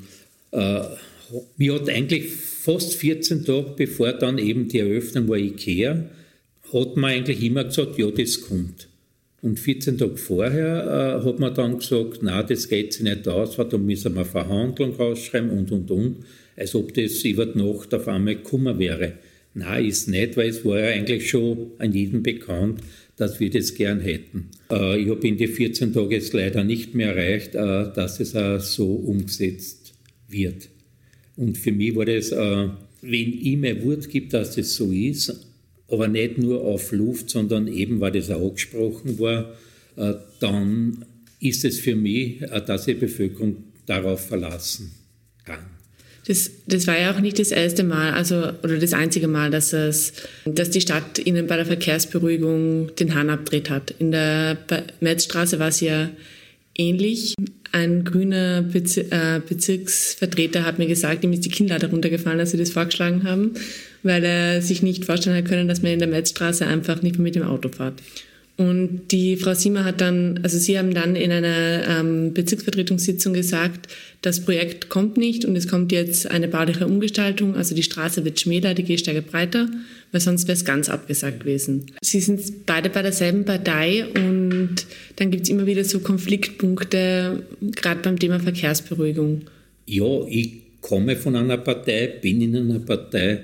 äh, 0.51 0.81
mir 1.57 1.75
hat 1.75 1.89
eigentlich 1.89 2.31
fast 2.31 2.95
14 2.95 3.45
Tage 3.45 3.73
bevor 3.75 4.13
dann 4.13 4.37
eben 4.37 4.67
die 4.67 4.79
Eröffnung 4.79 5.27
war 5.27 5.37
IKEA, 5.37 6.05
hat 6.73 6.97
man 6.97 7.11
eigentlich 7.11 7.41
immer 7.43 7.63
gesagt, 7.63 7.97
ja, 7.97 8.11
das 8.11 8.41
kommt. 8.41 8.87
Und 9.41 9.59
14 9.59 9.97
Tage 9.97 10.17
vorher 10.17 11.19
äh, 11.23 11.25
hat 11.25 11.39
man 11.39 11.55
dann 11.55 11.79
gesagt, 11.79 12.19
na, 12.21 12.43
das 12.43 12.69
geht 12.69 12.93
sich 12.93 13.01
nicht 13.01 13.27
aus, 13.27 13.55
da 13.55 13.77
müssen 13.77 14.13
wir 14.13 14.25
Verhandlung 14.25 14.99
ausschreiben 14.99 15.49
und, 15.49 15.71
und, 15.71 15.89
und, 15.89 16.17
als 16.55 16.75
ob 16.75 16.93
das 16.93 17.23
über 17.23 17.47
die 17.47 17.57
Nacht 17.57 17.91
auf 17.95 18.07
einmal 18.07 18.35
gekommen 18.35 18.77
wäre. 18.77 19.13
Nein, 19.53 19.85
ist 19.85 20.07
nicht, 20.07 20.37
weil 20.37 20.49
es 20.49 20.63
war 20.63 20.79
ja 20.79 20.87
eigentlich 20.87 21.29
schon 21.29 21.71
an 21.77 21.91
jedem 21.91 22.23
bekannt, 22.23 22.81
dass 23.17 23.39
wir 23.39 23.49
das 23.49 23.75
gern 23.75 23.99
hätten. 23.99 24.49
Äh, 24.71 25.01
ich 25.01 25.09
habe 25.09 25.27
in 25.27 25.37
die 25.37 25.47
14 25.47 25.93
Tage 25.93 26.15
jetzt 26.15 26.33
leider 26.33 26.63
nicht 26.63 26.95
mehr 26.95 27.15
erreicht, 27.15 27.55
äh, 27.55 27.91
dass 27.93 28.19
es 28.19 28.35
auch 28.35 28.59
so 28.59 28.93
umgesetzt 28.93 29.93
wird. 30.29 30.69
Und 31.35 31.57
für 31.57 31.71
mich 31.71 31.95
war 31.95 32.05
das, 32.05 32.31
äh, 32.31 32.69
wenn 33.01 33.33
ich 33.41 33.57
mir 33.57 33.83
Wort 33.83 34.09
gibt, 34.09 34.33
dass 34.33 34.55
das 34.55 34.75
so 34.75 34.91
ist, 34.91 35.47
aber 35.89 36.07
nicht 36.07 36.37
nur 36.37 36.61
auf 36.61 36.91
Luft, 36.93 37.29
sondern 37.29 37.67
eben, 37.67 37.99
weil 37.99 38.13
das 38.13 38.29
auch 38.29 38.49
angesprochen 38.49 39.19
war, 39.19 39.57
dann 40.39 41.05
ist 41.41 41.65
es 41.65 41.79
für 41.79 41.97
mich, 41.97 42.39
dass 42.65 42.85
die 42.85 42.93
Bevölkerung 42.93 43.57
darauf 43.85 44.25
verlassen. 44.25 44.91
Das, 46.31 46.49
das 46.65 46.87
war 46.87 46.97
ja 46.97 47.13
auch 47.13 47.19
nicht 47.19 47.39
das 47.39 47.51
erste 47.51 47.83
Mal, 47.83 48.13
also 48.13 48.37
oder 48.63 48.77
das 48.77 48.93
einzige 48.93 49.27
Mal, 49.27 49.51
dass 49.51 49.73
es, 49.73 50.13
dass 50.45 50.69
die 50.69 50.79
Stadt 50.79 51.19
ihnen 51.19 51.45
bei 51.45 51.57
der 51.57 51.65
Verkehrsberuhigung 51.65 52.95
den 52.95 53.15
Hahn 53.15 53.29
abdreht 53.29 53.69
hat. 53.69 53.93
In 53.99 54.13
der 54.13 54.57
Metzstraße 55.01 55.59
war 55.59 55.67
es 55.67 55.81
ja 55.81 56.09
ähnlich. 56.73 57.35
Ein 57.73 58.05
grüner 58.05 58.61
Bezir 58.61 59.11
äh, 59.11 59.41
Bezirksvertreter 59.45 60.63
hat 60.63 60.79
mir 60.79 60.87
gesagt, 60.87 61.25
ihm 61.25 61.33
ist 61.33 61.43
die 61.43 61.49
Kinnlade 61.49 61.89
runtergefallen, 61.89 62.39
als 62.39 62.51
sie 62.51 62.57
das 62.57 62.69
vorgeschlagen 62.69 63.25
haben, 63.25 63.55
weil 64.01 64.23
er 64.23 64.61
sich 64.61 64.81
nicht 64.81 65.03
vorstellen 65.03 65.35
hat 65.35 65.49
können, 65.49 65.67
dass 65.67 65.81
man 65.81 65.91
in 65.91 65.99
der 65.99 66.07
Metzstraße 66.07 66.65
einfach 66.65 67.01
nicht 67.01 67.17
mehr 67.17 67.23
mit 67.23 67.35
dem 67.35 67.43
Auto 67.43 67.67
fährt. 67.67 67.95
Und 68.61 69.07
die 69.11 69.37
Frau 69.37 69.55
Siemer 69.55 69.83
hat 69.83 70.01
dann, 70.01 70.39
also 70.43 70.59
Sie 70.59 70.77
haben 70.77 70.93
dann 70.93 71.15
in 71.15 71.31
einer 71.31 71.87
ähm, 71.87 72.31
Bezirksvertretungssitzung 72.31 73.33
gesagt, 73.33 73.87
das 74.21 74.41
Projekt 74.41 74.87
kommt 74.87 75.17
nicht 75.17 75.45
und 75.45 75.55
es 75.55 75.67
kommt 75.67 75.91
jetzt 75.91 76.29
eine 76.29 76.47
bauliche 76.47 76.85
Umgestaltung, 76.85 77.55
also 77.55 77.73
die 77.73 77.81
Straße 77.81 78.23
wird 78.23 78.39
schmäler, 78.39 78.75
die 78.75 78.83
Gehsteige 78.83 79.23
breiter, 79.23 79.67
weil 80.11 80.21
sonst 80.21 80.47
wäre 80.47 80.55
es 80.55 80.63
ganz 80.63 80.89
abgesagt 80.89 81.39
gewesen. 81.39 81.87
Sie 82.01 82.19
sind 82.19 82.67
beide 82.67 82.91
bei 82.91 83.01
derselben 83.01 83.45
Partei 83.45 84.05
und 84.13 84.75
dann 85.15 85.31
gibt 85.31 85.45
es 85.45 85.49
immer 85.49 85.65
wieder 85.65 85.83
so 85.83 85.99
Konfliktpunkte, 85.99 87.41
gerade 87.61 88.01
beim 88.01 88.19
Thema 88.19 88.39
Verkehrsberuhigung. 88.39 89.41
Ja, 89.87 90.23
ich 90.29 90.51
komme 90.81 91.15
von 91.15 91.35
einer 91.35 91.57
Partei, 91.57 92.13
bin 92.21 92.41
in 92.41 92.55
einer 92.55 92.79
Partei, 92.79 93.39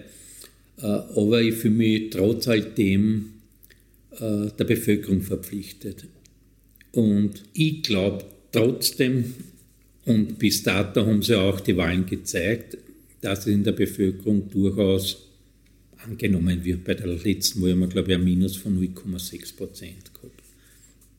äh, 0.79 0.85
aber 0.85 1.41
ich 1.41 1.55
fühle 1.55 1.73
mich 1.73 2.09
trotz 2.11 2.47
all 2.47 2.61
dem 2.61 3.36
äh, 4.19 4.51
der 4.57 4.63
Bevölkerung 4.65 5.21
verpflichtet. 5.21 6.05
Und 6.91 7.43
ich 7.53 7.83
glaube 7.83 8.25
trotzdem, 8.51 9.33
und 10.05 10.39
bis 10.39 10.63
dato 10.63 11.05
haben 11.05 11.21
sie 11.21 11.35
auch 11.35 11.59
die 11.59 11.75
Wahlen 11.75 12.05
gezeigt, 12.05 12.77
dass 13.21 13.39
es 13.39 13.47
in 13.47 13.63
der 13.63 13.73
Bevölkerung 13.73 14.49
durchaus 14.49 15.27
angenommen 15.97 16.63
wird. 16.63 16.83
Bei 16.83 16.93
der 16.93 17.07
letzten 17.07 17.61
Wahl 17.61 17.71
haben 17.71 17.81
wir, 17.81 17.87
glaube 17.87 18.11
ich, 18.11 18.17
ein 18.17 18.23
Minus 18.23 18.55
von 18.55 18.79
0,6 18.79 19.55
Prozent 19.55 20.13
gehabt. 20.13 20.41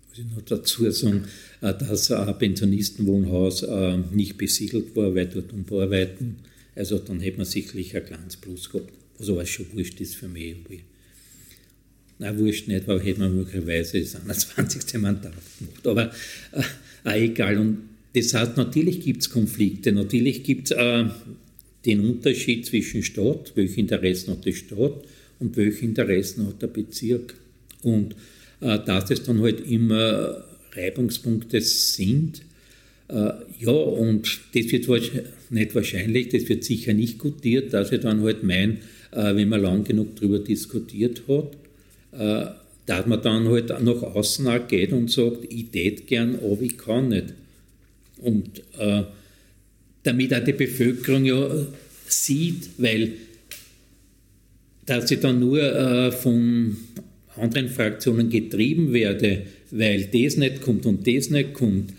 Muss 0.08 0.18
ich 0.18 0.24
noch 0.34 0.42
dazu 0.42 0.90
sagen, 0.90 1.24
äh, 1.60 1.74
dass 1.74 2.10
ein 2.10 2.38
Pensionistenwohnhaus 2.38 3.62
äh, 3.62 3.98
nicht 4.12 4.38
besiedelt 4.38 4.96
war, 4.96 5.14
weil 5.14 5.26
dort 5.26 5.52
Umbearbeiten, 5.52 6.36
also 6.74 6.98
dann 6.98 7.20
hätte 7.20 7.38
man 7.38 7.46
sicherlich 7.46 7.96
ein 7.96 8.04
kleines 8.04 8.36
Plus 8.36 8.70
gehabt, 8.70 8.92
was 9.18 9.28
aber 9.28 9.44
schon 9.44 9.66
wurscht 9.74 10.00
ist 10.00 10.16
für 10.16 10.28
mich. 10.28 10.56
Na, 12.18 12.37
wurscht 12.37 12.66
nicht, 12.66 12.88
weil 12.88 13.00
hätte 13.00 13.20
man 13.20 13.37
möglicherweise 13.37 14.00
das 14.00 14.16
21. 14.56 15.00
Mandat 15.00 15.32
gemacht. 15.58 15.87
Aber 15.87 16.12
äh, 17.04 17.25
egal. 17.25 17.58
Und 17.58 17.78
das 18.14 18.34
heißt, 18.34 18.56
natürlich 18.56 19.00
gibt 19.00 19.22
es 19.22 19.30
Konflikte, 19.30 19.92
natürlich 19.92 20.42
gibt 20.42 20.70
es 20.70 20.76
äh, 20.76 21.04
den 21.87 22.00
Unterschied 22.00 22.66
zwischen 22.66 23.02
Stadt, 23.02 23.52
welche 23.54 23.80
Interessen 23.80 24.32
hat 24.32 24.44
die 24.44 24.52
Stadt 24.52 25.04
und 25.38 25.56
welche 25.56 25.84
Interessen 25.84 26.46
hat 26.46 26.60
der 26.60 26.66
Bezirk. 26.66 27.34
Und 27.82 28.16
äh, 28.60 28.78
dass 28.84 29.10
es 29.10 29.22
dann 29.22 29.40
halt 29.40 29.60
immer 29.70 30.44
Reibungspunkte 30.72 31.60
sind, 31.60 32.42
äh, 33.08 33.30
ja, 33.60 33.70
und 33.70 34.40
das 34.54 34.72
wird 34.72 34.88
nicht 35.50 35.75
wahrscheinlich, 35.75 36.28
das 36.28 36.48
wird 36.48 36.64
sicher 36.64 36.92
nicht 36.92 37.18
gutiert, 37.18 37.72
dass 37.72 37.92
ich 37.92 38.00
dann 38.00 38.22
halt 38.22 38.42
mein, 38.42 38.78
äh, 39.12 39.34
wenn 39.34 39.48
man 39.48 39.62
lang 39.62 39.84
genug 39.84 40.16
darüber 40.16 40.40
diskutiert 40.40 41.22
hat, 41.28 41.56
äh, 42.12 42.46
dass 42.86 43.06
man 43.06 43.22
dann 43.22 43.48
halt 43.48 43.68
nach 43.68 44.02
außen 44.02 44.46
auch 44.48 44.66
geht 44.66 44.92
und 44.92 45.10
sagt, 45.10 45.44
ich 45.50 45.70
tät 45.70 46.06
gern, 46.06 46.36
aber 46.36 46.62
ich 46.62 46.78
kann 46.78 47.08
nicht. 47.08 47.34
Und 48.18 48.62
äh, 48.78 49.02
damit 50.02 50.34
auch 50.34 50.44
die 50.44 50.52
Bevölkerung 50.52 51.24
ja 51.24 51.48
sieht, 52.06 52.70
weil 52.78 53.12
dass 54.86 55.10
ich 55.10 55.20
dann 55.20 55.38
nur 55.38 55.60
äh, 55.60 56.10
von 56.10 56.78
anderen 57.36 57.68
Fraktionen 57.68 58.30
getrieben 58.30 58.92
werde, 58.92 59.44
weil 59.70 60.06
das 60.06 60.36
nicht 60.36 60.62
kommt 60.62 60.86
und 60.86 61.06
das 61.06 61.28
nicht 61.28 61.52
kommt. 61.52 61.92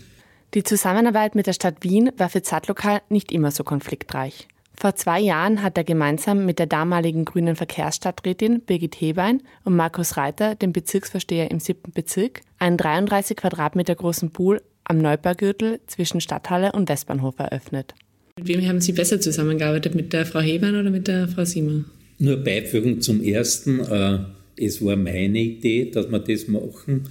Die 0.54 0.64
Zusammenarbeit 0.64 1.36
mit 1.36 1.46
der 1.46 1.52
Stadt 1.52 1.76
Wien 1.82 2.10
war 2.16 2.28
für 2.28 2.42
Zadlokal 2.42 3.00
nicht 3.08 3.30
immer 3.30 3.52
so 3.52 3.62
konfliktreich. 3.62 4.48
Vor 4.80 4.94
zwei 4.94 5.20
Jahren 5.20 5.62
hat 5.62 5.76
er 5.76 5.84
gemeinsam 5.84 6.46
mit 6.46 6.58
der 6.58 6.64
damaligen 6.64 7.26
grünen 7.26 7.54
Verkehrsstadträtin 7.54 8.62
Birgit 8.62 8.98
Hebein 8.98 9.42
und 9.62 9.76
Markus 9.76 10.16
Reiter, 10.16 10.54
dem 10.54 10.72
Bezirksvorsteher 10.72 11.50
im 11.50 11.60
siebten 11.60 11.92
Bezirk, 11.92 12.40
einen 12.58 12.78
33 12.78 13.36
Quadratmeter 13.36 13.94
großen 13.94 14.30
Pool 14.30 14.62
am 14.84 14.96
Neubaugürtel 14.96 15.80
zwischen 15.86 16.22
Stadthalle 16.22 16.72
und 16.72 16.88
Westbahnhof 16.88 17.38
eröffnet. 17.38 17.94
Mit 18.38 18.48
wem 18.48 18.66
haben 18.66 18.80
Sie 18.80 18.92
besser 18.92 19.20
zusammengearbeitet? 19.20 19.94
Mit 19.94 20.14
der 20.14 20.24
Frau 20.24 20.40
Hebein 20.40 20.74
oder 20.74 20.88
mit 20.88 21.08
der 21.08 21.28
Frau 21.28 21.44
Siemer? 21.44 21.84
Nur 22.18 22.38
beifügen 22.38 23.02
zum 23.02 23.22
ersten. 23.22 23.80
Äh, 23.80 24.20
es 24.56 24.82
war 24.82 24.96
meine 24.96 25.40
Idee, 25.40 25.90
dass 25.90 26.10
wir 26.10 26.20
das 26.20 26.48
machen. 26.48 27.06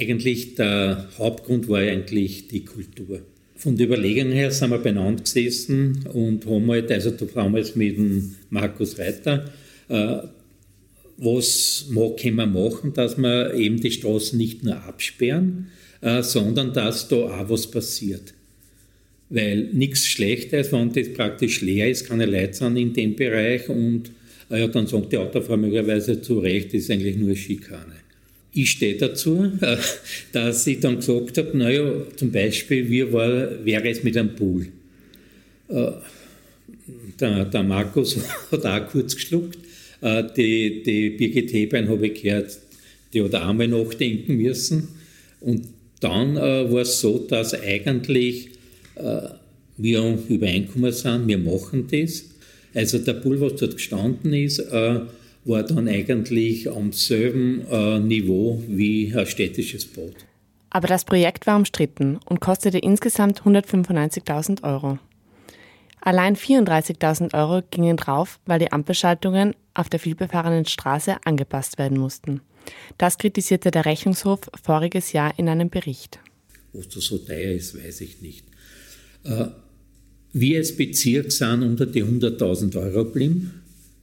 Eigentlich 0.00 0.54
der 0.54 1.08
Hauptgrund 1.18 1.68
war 1.68 1.80
eigentlich 1.80 2.48
die 2.48 2.64
Kultur. 2.64 3.20
Von 3.62 3.76
der 3.76 3.86
Überlegung 3.86 4.32
her 4.32 4.50
sind 4.50 4.70
wir 4.70 4.78
beieinander 4.78 5.22
gesessen 5.22 6.04
und 6.12 6.44
haben 6.46 6.68
halt, 6.68 6.90
also 6.90 7.12
damals 7.12 7.76
mit 7.76 7.96
dem 7.96 8.34
Markus 8.50 8.98
Reiter, 8.98 9.52
äh, 9.88 10.16
was 11.16 11.86
können 12.20 12.36
wir 12.36 12.46
machen, 12.46 12.92
dass 12.92 13.16
wir 13.16 13.54
eben 13.54 13.80
die 13.80 13.92
Straßen 13.92 14.36
nicht 14.36 14.64
nur 14.64 14.82
absperren, 14.82 15.68
äh, 16.00 16.24
sondern 16.24 16.72
dass 16.72 17.06
da 17.06 17.16
auch 17.16 17.50
was 17.50 17.70
passiert. 17.70 18.34
Weil 19.30 19.68
nichts 19.72 20.08
schlechter 20.08 20.58
ist, 20.58 20.72
wenn 20.72 20.92
das 20.92 21.12
praktisch 21.12 21.60
leer 21.60 21.88
ist, 21.88 22.08
keine 22.08 22.26
Leute 22.26 22.54
sind 22.54 22.76
in 22.76 22.92
dem 22.92 23.14
Bereich 23.14 23.68
und 23.68 24.10
äh, 24.50 24.58
ja, 24.58 24.66
dann 24.66 24.88
sagt 24.88 25.12
die 25.12 25.18
Autofrau 25.18 25.56
möglicherweise 25.56 26.20
zu 26.20 26.40
Recht, 26.40 26.74
das 26.74 26.82
ist 26.82 26.90
eigentlich 26.90 27.16
nur 27.16 27.36
Schikane. 27.36 27.94
Ich 28.54 28.72
stehe 28.72 28.96
dazu, 28.96 29.50
dass 30.32 30.66
ich 30.66 30.80
dann 30.80 30.96
gesagt 30.96 31.38
habe, 31.38 31.56
naja, 31.56 31.90
zum 32.16 32.30
Beispiel, 32.30 32.90
wie 32.90 33.10
war, 33.10 33.64
wäre 33.64 33.88
es 33.88 34.02
mit 34.02 34.16
einem 34.16 34.34
Pool? 34.34 34.66
Äh, 35.68 35.92
der, 37.18 37.46
der 37.46 37.62
Markus 37.62 38.18
hat 38.50 38.66
auch 38.66 38.88
kurz 38.88 39.14
geschluckt. 39.14 39.58
Äh, 40.02 40.24
die, 40.36 40.82
die 40.82 41.10
Birgit 41.10 41.52
Hebein 41.52 41.88
habe 41.88 42.08
ich 42.08 42.22
gehört, 42.22 42.58
die 43.14 43.22
hat 43.22 43.34
auch 43.34 43.48
einmal 43.48 43.68
nachdenken 43.68 44.36
müssen. 44.36 44.88
Und 45.40 45.68
dann 46.00 46.36
äh, 46.36 46.70
war 46.70 46.82
es 46.82 47.00
so, 47.00 47.18
dass 47.18 47.54
eigentlich 47.54 48.50
wir 49.78 50.18
übereinkommen 50.28 50.92
sind, 50.92 51.26
wir 51.26 51.38
machen 51.38 51.88
das. 51.90 52.26
Also 52.74 52.98
der 52.98 53.14
Pool, 53.14 53.40
was 53.40 53.56
dort 53.56 53.76
gestanden 53.76 54.34
ist, 54.34 54.62
war 55.44 55.62
dann 55.62 55.88
eigentlich 55.88 56.70
am 56.70 56.92
selben 56.92 57.66
äh, 57.70 57.98
Niveau 57.98 58.62
wie 58.68 59.12
ein 59.14 59.26
städtisches 59.26 59.86
Boot. 59.86 60.14
Aber 60.70 60.88
das 60.88 61.04
Projekt 61.04 61.46
war 61.46 61.56
umstritten 61.56 62.18
und 62.24 62.40
kostete 62.40 62.78
insgesamt 62.78 63.42
195.000 63.42 64.62
Euro. 64.62 64.98
Allein 66.00 66.34
34.000 66.34 67.34
Euro 67.34 67.62
gingen 67.70 67.96
drauf, 67.96 68.40
weil 68.46 68.58
die 68.58 68.72
Ampelschaltungen 68.72 69.54
auf 69.74 69.88
der 69.88 70.00
vielbefahrenen 70.00 70.64
Straße 70.64 71.16
angepasst 71.24 71.78
werden 71.78 71.98
mussten. 71.98 72.40
Das 72.98 73.18
kritisierte 73.18 73.70
der 73.70 73.84
Rechnungshof 73.84 74.40
voriges 74.62 75.12
Jahr 75.12 75.38
in 75.38 75.48
einem 75.48 75.70
Bericht. 75.70 76.18
Ob 76.72 76.88
das 76.90 77.04
so 77.04 77.18
teuer 77.18 77.52
ist, 77.52 77.76
weiß 77.76 78.00
ich 78.00 78.22
nicht. 78.22 78.46
Äh, 79.24 79.46
wir 80.32 80.58
als 80.58 80.76
Bezirk 80.76 81.30
sind 81.30 81.62
unter 81.62 81.86
die 81.86 82.02
100.000 82.02 82.76
Euro 82.80 83.04
geblieben. 83.04 83.61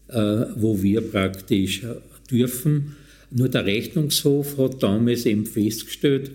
Äh, 0.10 0.48
wo 0.56 0.82
wir 0.82 1.02
praktisch 1.02 1.84
dürfen. 2.32 2.96
Nur 3.30 3.48
der 3.48 3.68
Rechnungshof 3.68 4.58
hat 4.58 4.82
damals 4.82 5.28
eben 5.28 5.46
festgestellt, 5.46 6.32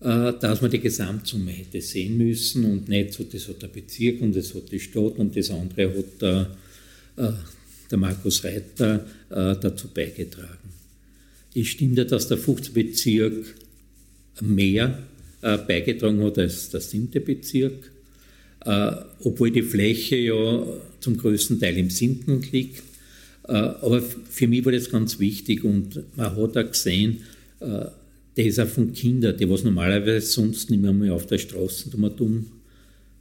äh, 0.00 0.32
dass 0.40 0.60
man 0.60 0.72
die 0.72 0.80
Gesamtsumme 0.80 1.52
hätte 1.52 1.80
sehen 1.80 2.18
müssen 2.18 2.64
und 2.64 2.88
nicht 2.88 3.12
so, 3.12 3.22
das 3.22 3.46
hat 3.46 3.62
der 3.62 3.68
Bezirk 3.68 4.20
und 4.22 4.34
das 4.34 4.52
hat 4.56 4.72
die 4.72 4.80
Stadt 4.80 5.18
und 5.18 5.36
das 5.36 5.50
andere 5.50 5.96
hat 5.96 6.20
der, 6.20 6.56
äh, 7.16 7.32
der 7.90 7.98
Markus 7.98 8.42
Reiter 8.42 9.06
dazu 9.28 9.88
beigetragen. 9.88 10.70
Es 11.54 11.68
stimmt 11.68 11.98
ja, 11.98 12.04
dass 12.04 12.28
der 12.28 12.38
15. 12.38 12.74
Bezirk 12.74 13.54
mehr 14.40 14.98
beigetragen 15.40 16.22
hat 16.22 16.38
als 16.38 16.70
der 16.70 16.80
7. 16.80 17.22
Bezirk, 17.24 17.90
obwohl 19.20 19.50
die 19.50 19.62
Fläche 19.62 20.16
ja 20.16 20.66
zum 21.00 21.18
größten 21.18 21.60
Teil 21.60 21.76
im 21.78 21.90
7. 21.90 22.42
liegt. 22.50 22.82
Äh, 23.48 23.54
aber 23.54 24.00
für 24.00 24.46
mich 24.46 24.64
war 24.64 24.72
das 24.72 24.90
ganz 24.90 25.18
wichtig 25.18 25.64
und 25.64 26.02
man 26.16 26.36
hat 26.36 26.56
auch 26.56 26.70
gesehen, 26.70 27.22
äh, 27.60 27.86
das 28.34 28.58
auch 28.58 28.68
von 28.68 28.92
Kindern, 28.92 29.36
die 29.36 29.48
was 29.48 29.64
normalerweise 29.64 30.26
sonst 30.26 30.70
nicht 30.70 30.82
mehr 30.82 31.12
auf 31.12 31.26
der 31.26 31.38
Straße 31.38 31.90
dumm 31.90 32.46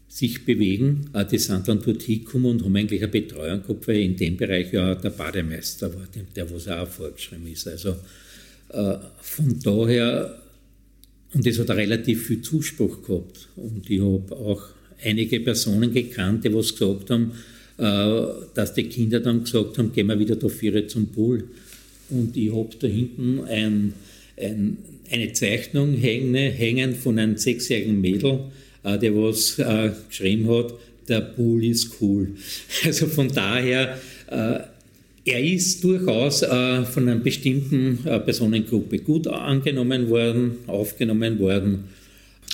sich 0.08 0.46
bewegen, 0.46 1.10
äh, 1.14 1.26
die 1.26 1.38
sind 1.38 1.68
dann 1.68 1.82
dort 1.82 2.04
hingekommen 2.04 2.52
und 2.52 2.66
haben 2.66 2.76
eigentlich 2.76 3.02
eine 3.02 3.12
Betreuung 3.12 3.62
gehabt, 3.62 3.88
weil 3.88 4.02
in 4.02 4.16
dem 4.16 4.38
Bereich 4.38 4.72
ja 4.74 4.94
der 4.94 5.10
Bademeister 5.10 5.94
war, 5.94 6.08
der 6.36 6.54
was 6.54 6.68
auch 6.68 6.88
vorgeschrieben 6.88 7.48
ist. 7.48 7.68
Also 7.68 7.96
von 9.22 9.60
daher, 9.62 10.42
und 11.34 11.46
das 11.46 11.60
hat 11.60 11.72
relativ 11.72 12.28
viel 12.28 12.42
Zuspruch 12.42 13.04
gehabt. 13.04 13.50
Und 13.58 13.90
ich 13.90 14.00
habe 14.00 14.34
auch 14.34 14.64
einige 15.04 15.42
Personen 15.42 15.94
gekannt, 15.94 16.46
die 16.46 16.54
was 16.54 16.72
gesagt 16.72 17.10
haben, 17.10 17.32
äh, 17.32 17.36
dass 17.82 18.74
die 18.76 18.84
Kinder 18.84 19.20
dann 19.20 19.44
gesagt 19.44 19.78
haben, 19.78 19.92
gehen 19.92 20.08
wir 20.08 20.20
wieder 20.20 20.36
da 20.36 20.48
vier 20.48 20.88
zum 20.88 21.08
Pool. 21.08 21.46
Und 22.12 22.38
ich 22.38 22.52
habe 22.52 22.70
da 22.80 22.88
hinten 22.88 23.44
ein, 23.46 23.94
ein, 24.38 24.78
eine 25.10 25.34
Zeichnung 25.34 25.94
hängen, 25.94 26.36
hängen 26.36 26.94
von 26.96 27.18
einem 27.18 27.38
sechsjährigen 27.38 28.00
Mädel, 28.00 28.42
äh, 28.84 29.00
der 29.00 29.16
was 29.16 29.58
äh, 29.58 29.92
geschrieben 30.08 30.48
hat, 30.50 30.74
der 31.08 31.22
Pool 31.22 31.64
ist 31.64 31.96
cool. 32.00 32.30
Also 32.86 33.08
von 33.08 33.28
daher, 33.30 33.98
er 34.28 35.44
ist 35.44 35.84
durchaus 35.84 36.40
von 36.40 37.10
einer 37.10 37.16
bestimmten 37.18 37.98
Personengruppe 38.04 39.00
gut 39.00 39.28
angenommen 39.28 40.08
worden, 40.08 40.60
aufgenommen 40.68 41.38
worden. 41.40 41.86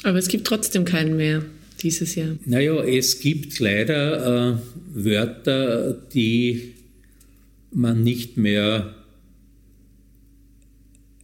Aber 0.03 0.17
es 0.17 0.27
gibt 0.27 0.47
trotzdem 0.47 0.85
keinen 0.85 1.17
mehr 1.17 1.43
dieses 1.83 2.15
Jahr? 2.15 2.37
Naja, 2.45 2.83
es 2.83 3.19
gibt 3.19 3.59
leider 3.59 4.55
äh, 4.55 4.57
Wörter, 4.93 5.93
die 5.93 6.73
man 7.71 8.03
nicht 8.03 8.37
mehr 8.37 8.95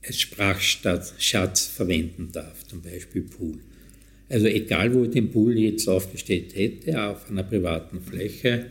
als 0.06 0.20
Sprachschatz 0.20 1.66
verwenden 1.68 2.30
darf, 2.32 2.68
zum 2.68 2.82
Beispiel 2.82 3.22
Pool. 3.22 3.60
Also 4.30 4.48
egal, 4.48 4.94
wo 4.94 5.04
ich 5.04 5.12
den 5.12 5.32
Pool 5.32 5.58
jetzt 5.58 5.88
aufgestellt 5.88 6.56
hätte, 6.56 7.02
auf 7.02 7.30
einer 7.30 7.44
privaten 7.44 8.02
Fläche, 8.02 8.68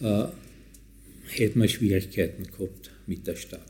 äh, 0.00 0.24
hätte 1.28 1.58
man 1.58 1.68
Schwierigkeiten 1.68 2.44
gehabt 2.44 2.90
mit 3.06 3.26
der 3.26 3.36
Stadt. 3.36 3.60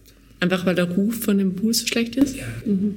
Einfach 0.41 0.67
weil 0.67 0.75
der 0.75 0.91
Ruf 0.91 1.21
von 1.21 1.39
dem 1.39 1.55
Pool 1.55 1.73
so 1.73 1.87
schlecht 1.87 2.17
ist? 2.17 2.37
Ja. 2.37 2.47
Mhm. 2.67 2.97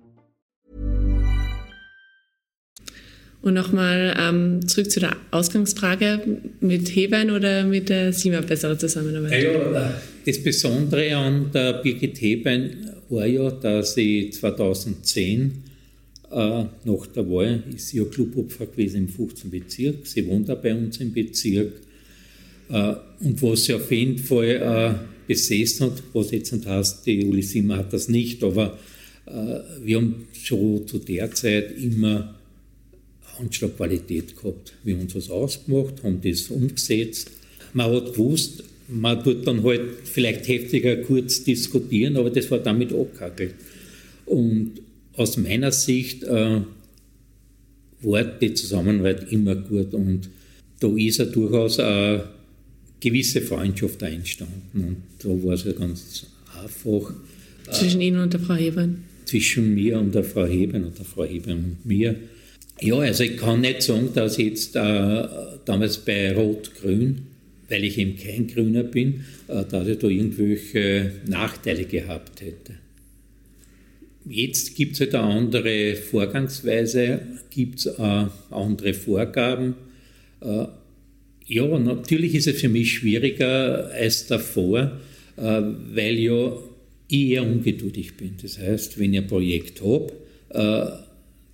Und 3.41 3.55
nochmal 3.55 4.15
ähm, 4.19 4.67
zurück 4.67 4.91
zu 4.91 4.99
der 4.99 5.17
Ausgangsfrage, 5.31 6.21
mit 6.59 6.95
Hebein 6.95 7.31
oder 7.31 7.63
mit 7.63 7.89
der 7.89 8.13
SIMA 8.13 8.41
bessere 8.41 8.77
Zusammenarbeit? 8.77 9.43
Ja, 9.43 9.93
das 10.25 10.43
Besondere 10.43 11.15
an 11.15 11.49
der 11.51 11.73
Birgit 11.81 12.21
Hebein 12.21 12.91
war 13.09 13.25
ja, 13.25 13.49
dass 13.49 13.95
sie 13.95 14.29
2010 14.29 15.63
äh, 16.31 16.63
nach 16.85 17.07
der 17.13 17.29
Wahl 17.29 17.63
ist 17.75 17.91
ja 17.93 18.03
Clubopfer 18.05 18.67
gewesen 18.67 18.97
im 18.97 19.09
15. 19.09 19.51
Bezirk. 19.51 20.07
Sie 20.07 20.25
wohnt 20.27 20.49
auch 20.49 20.61
bei 20.61 20.73
uns 20.73 20.97
im 20.97 21.11
Bezirk. 21.11 21.73
Äh, 22.69 22.93
und 23.21 23.41
was 23.41 23.65
sie 23.65 23.73
auf 23.73 23.91
jeden 23.91 24.17
Fall 24.17 24.45
äh, 24.45 24.93
besessen 25.27 25.87
hat, 25.87 26.03
was 26.13 26.31
jetzt 26.31 26.53
nicht 26.53 26.65
heißt, 26.65 27.05
die 27.05 27.25
Uli 27.25 27.41
Simmer 27.41 27.77
hat 27.77 27.91
das 27.91 28.07
nicht, 28.07 28.43
aber 28.43 28.77
äh, 29.25 29.59
wir 29.83 29.97
haben 29.97 30.27
schon 30.33 30.87
zu 30.87 30.99
der 30.99 31.31
Zeit 31.31 31.77
immer 31.77 32.35
Anschlagqualität 33.39 34.35
gehabt. 34.35 34.73
Wir 34.83 34.95
haben 34.95 35.01
uns 35.03 35.15
was 35.15 35.29
ausgemacht, 35.29 36.03
haben 36.03 36.21
das 36.21 36.49
umgesetzt. 36.49 37.31
Man 37.73 37.91
hat 37.91 38.13
gewusst, 38.13 38.63
man 38.87 39.23
tut 39.23 39.47
dann 39.47 39.63
halt 39.63 39.81
vielleicht 40.03 40.47
heftiger 40.47 40.97
kurz 40.97 41.43
diskutieren, 41.43 42.17
aber 42.17 42.29
das 42.29 42.51
war 42.51 42.59
damit 42.59 42.93
abgehackelt. 42.93 43.55
Und 44.25 44.81
aus 45.15 45.37
meiner 45.37 45.71
Sicht 45.71 46.23
äh, 46.23 46.61
war 48.01 48.23
die 48.23 48.53
Zusammenarbeit 48.53 49.31
immer 49.31 49.55
gut 49.55 49.93
und 49.93 50.29
da 50.79 50.87
ist 50.95 51.17
ja 51.17 51.25
durchaus 51.25 51.79
eine 51.79 52.23
gewisse 52.99 53.41
Freundschaft 53.41 54.01
entstanden 54.01 54.61
und 54.73 54.97
da 55.19 55.29
war 55.43 55.53
es 55.53 55.63
ja 55.63 55.71
ganz 55.73 56.25
einfach. 56.63 57.13
Zwischen 57.71 58.01
Ihnen 58.01 58.21
und 58.21 58.33
der 58.33 58.39
Frau 58.39 58.55
Hebern? 58.55 59.03
Zwischen 59.25 59.75
mir 59.75 59.99
und 59.99 60.13
der 60.13 60.23
Frau 60.23 60.45
Hebern 60.45 60.83
und 60.85 60.97
der 60.97 61.05
Frau 61.05 61.23
Hebern 61.23 61.57
und 61.57 61.85
mir. 61.85 62.15
Ja, 62.83 62.97
also 62.97 63.23
ich 63.23 63.37
kann 63.37 63.61
nicht 63.61 63.83
sagen, 63.83 64.09
dass 64.15 64.37
jetzt 64.37 64.75
äh, 64.75 65.27
damals 65.65 65.99
bei 65.99 66.33
Rot-Grün, 66.33 67.27
weil 67.69 67.83
ich 67.83 67.99
eben 67.99 68.17
kein 68.17 68.47
Grüner 68.47 68.81
bin, 68.81 69.23
äh, 69.47 69.63
dass 69.69 69.87
ich 69.87 69.99
da 69.99 70.07
irgendwelche 70.07 71.11
Nachteile 71.27 71.85
gehabt 71.85 72.41
hätte. 72.41 72.73
Jetzt 74.27 74.75
gibt 74.75 74.95
es 74.95 74.99
halt 75.01 75.13
eine 75.13 75.23
andere 75.23 75.95
Vorgangsweise, 75.95 77.21
gibt 77.51 77.79
es 77.79 77.85
äh, 77.85 78.25
andere 78.49 78.93
Vorgaben. 78.95 79.75
Äh, 80.41 80.65
ja, 81.45 81.79
natürlich 81.79 82.33
ist 82.33 82.47
es 82.47 82.61
für 82.61 82.69
mich 82.69 82.93
schwieriger 82.93 83.91
als 83.91 84.25
davor, 84.25 84.99
äh, 85.37 85.41
weil 85.41 86.17
ja 86.17 86.53
ich 87.07 87.29
eher 87.29 87.43
ungeduldig 87.43 88.17
bin. 88.17 88.37
Das 88.41 88.57
heißt, 88.57 88.97
wenn 88.97 89.13
ich 89.13 89.19
ein 89.19 89.27
Projekt 89.27 89.81
habe, 89.81 90.13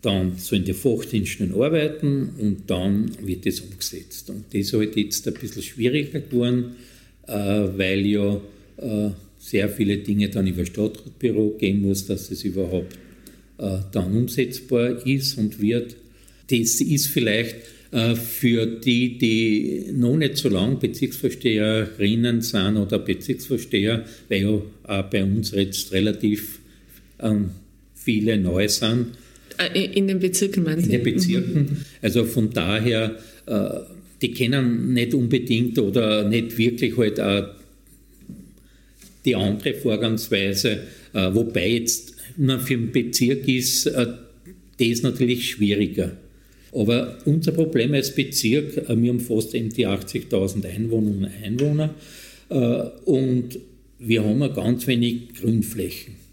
dann 0.07 0.37
sollen 0.37 0.63
die 0.63 0.73
Fachdienste 0.73 1.49
arbeiten 1.53 2.29
und 2.39 2.61
dann 2.67 3.11
wird 3.27 3.45
das 3.45 3.59
umgesetzt. 3.59 4.29
Und 4.29 4.45
das 4.53 4.61
ist 4.61 4.73
halt 4.73 4.95
jetzt 4.95 5.27
ein 5.27 5.33
bisschen 5.33 5.61
schwieriger 5.61 6.21
geworden, 6.21 6.77
äh, 7.27 7.33
weil 7.33 8.05
ja 8.05 8.39
äh, 8.77 9.09
sehr 9.37 9.67
viele 9.67 9.97
Dinge 9.97 10.29
dann 10.29 10.47
über 10.47 10.65
Stadtratbüro 10.65 11.57
gehen 11.59 11.81
muss, 11.81 12.05
dass 12.05 12.31
es 12.31 12.45
überhaupt 12.45 12.93
äh, 13.57 13.79
dann 13.91 14.15
umsetzbar 14.15 15.05
ist 15.05 15.37
und 15.37 15.61
wird. 15.61 15.97
Das 16.49 16.79
ist 16.79 17.07
vielleicht 17.07 17.55
für 18.15 18.65
die, 18.65 19.17
die 19.17 19.85
noch 19.93 20.17
nicht 20.17 20.35
so 20.35 20.49
lange 20.49 20.75
Bezirksvorsteherinnen 20.75 22.41
sind 22.41 22.75
oder 22.75 22.99
Bezirksvorsteher, 22.99 24.03
weil 24.27 24.41
ja 24.41 24.61
auch 24.83 25.03
bei 25.03 25.23
uns 25.23 25.51
jetzt 25.51 25.93
relativ 25.93 26.59
ähm, 27.21 27.51
viele 27.95 28.37
neu 28.37 28.67
sind, 28.67 29.07
in 29.73 30.07
den 30.07 30.19
Bezirken 30.19 30.63
meinst 30.63 30.87
du? 30.87 30.91
In 30.91 31.03
den 31.03 31.13
Bezirken. 31.13 31.61
Mhm. 31.61 31.77
Also 32.01 32.25
von 32.25 32.51
daher, 32.51 33.15
äh, 33.45 33.69
die 34.21 34.31
kennen 34.31 34.93
nicht 34.93 35.13
unbedingt 35.13 35.77
oder 35.79 36.27
nicht 36.27 36.57
wirklich 36.57 36.97
halt 36.97 37.19
auch 37.19 37.47
die 39.25 39.35
andere 39.35 39.73
Vorgangsweise, 39.73 40.79
äh, 41.13 41.33
wobei 41.33 41.69
jetzt 41.71 42.15
für 42.37 42.77
den 42.77 42.91
Bezirk 42.91 43.47
ist 43.47 43.87
das 43.87 45.01
natürlich 45.01 45.49
schwieriger. 45.49 46.15
Aber 46.71 47.17
unser 47.25 47.51
Problem 47.51 47.95
als 47.95 48.13
Bezirk, 48.13 48.75
wir 48.87 49.09
haben 49.09 49.19
fast 49.19 49.55
eben 49.55 49.69
die 49.69 49.87
80.000 49.87 50.63
Einwohnerinnen 50.65 51.25
und 51.25 51.31
Einwohner 51.43 51.95
und 53.05 53.59
wir 53.97 54.23
haben 54.23 54.39
ganz 54.53 54.85
wenig 54.85 55.33
Grünflächen. 55.33 56.26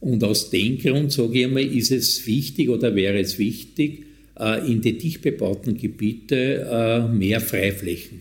Und 0.00 0.22
aus 0.24 0.50
dem 0.50 0.78
Grund, 0.78 1.12
sage 1.12 1.38
ich 1.38 1.44
einmal, 1.46 1.64
ist 1.64 1.90
es 1.90 2.26
wichtig 2.26 2.68
oder 2.68 2.94
wäre 2.94 3.18
es 3.18 3.38
wichtig, 3.38 4.06
äh, 4.38 4.70
in 4.70 4.80
die 4.82 4.98
dicht 4.98 5.22
bebauten 5.22 5.78
Gebiete 5.78 6.66
äh, 6.70 7.08
mehr 7.08 7.40
Freiflächen 7.40 8.20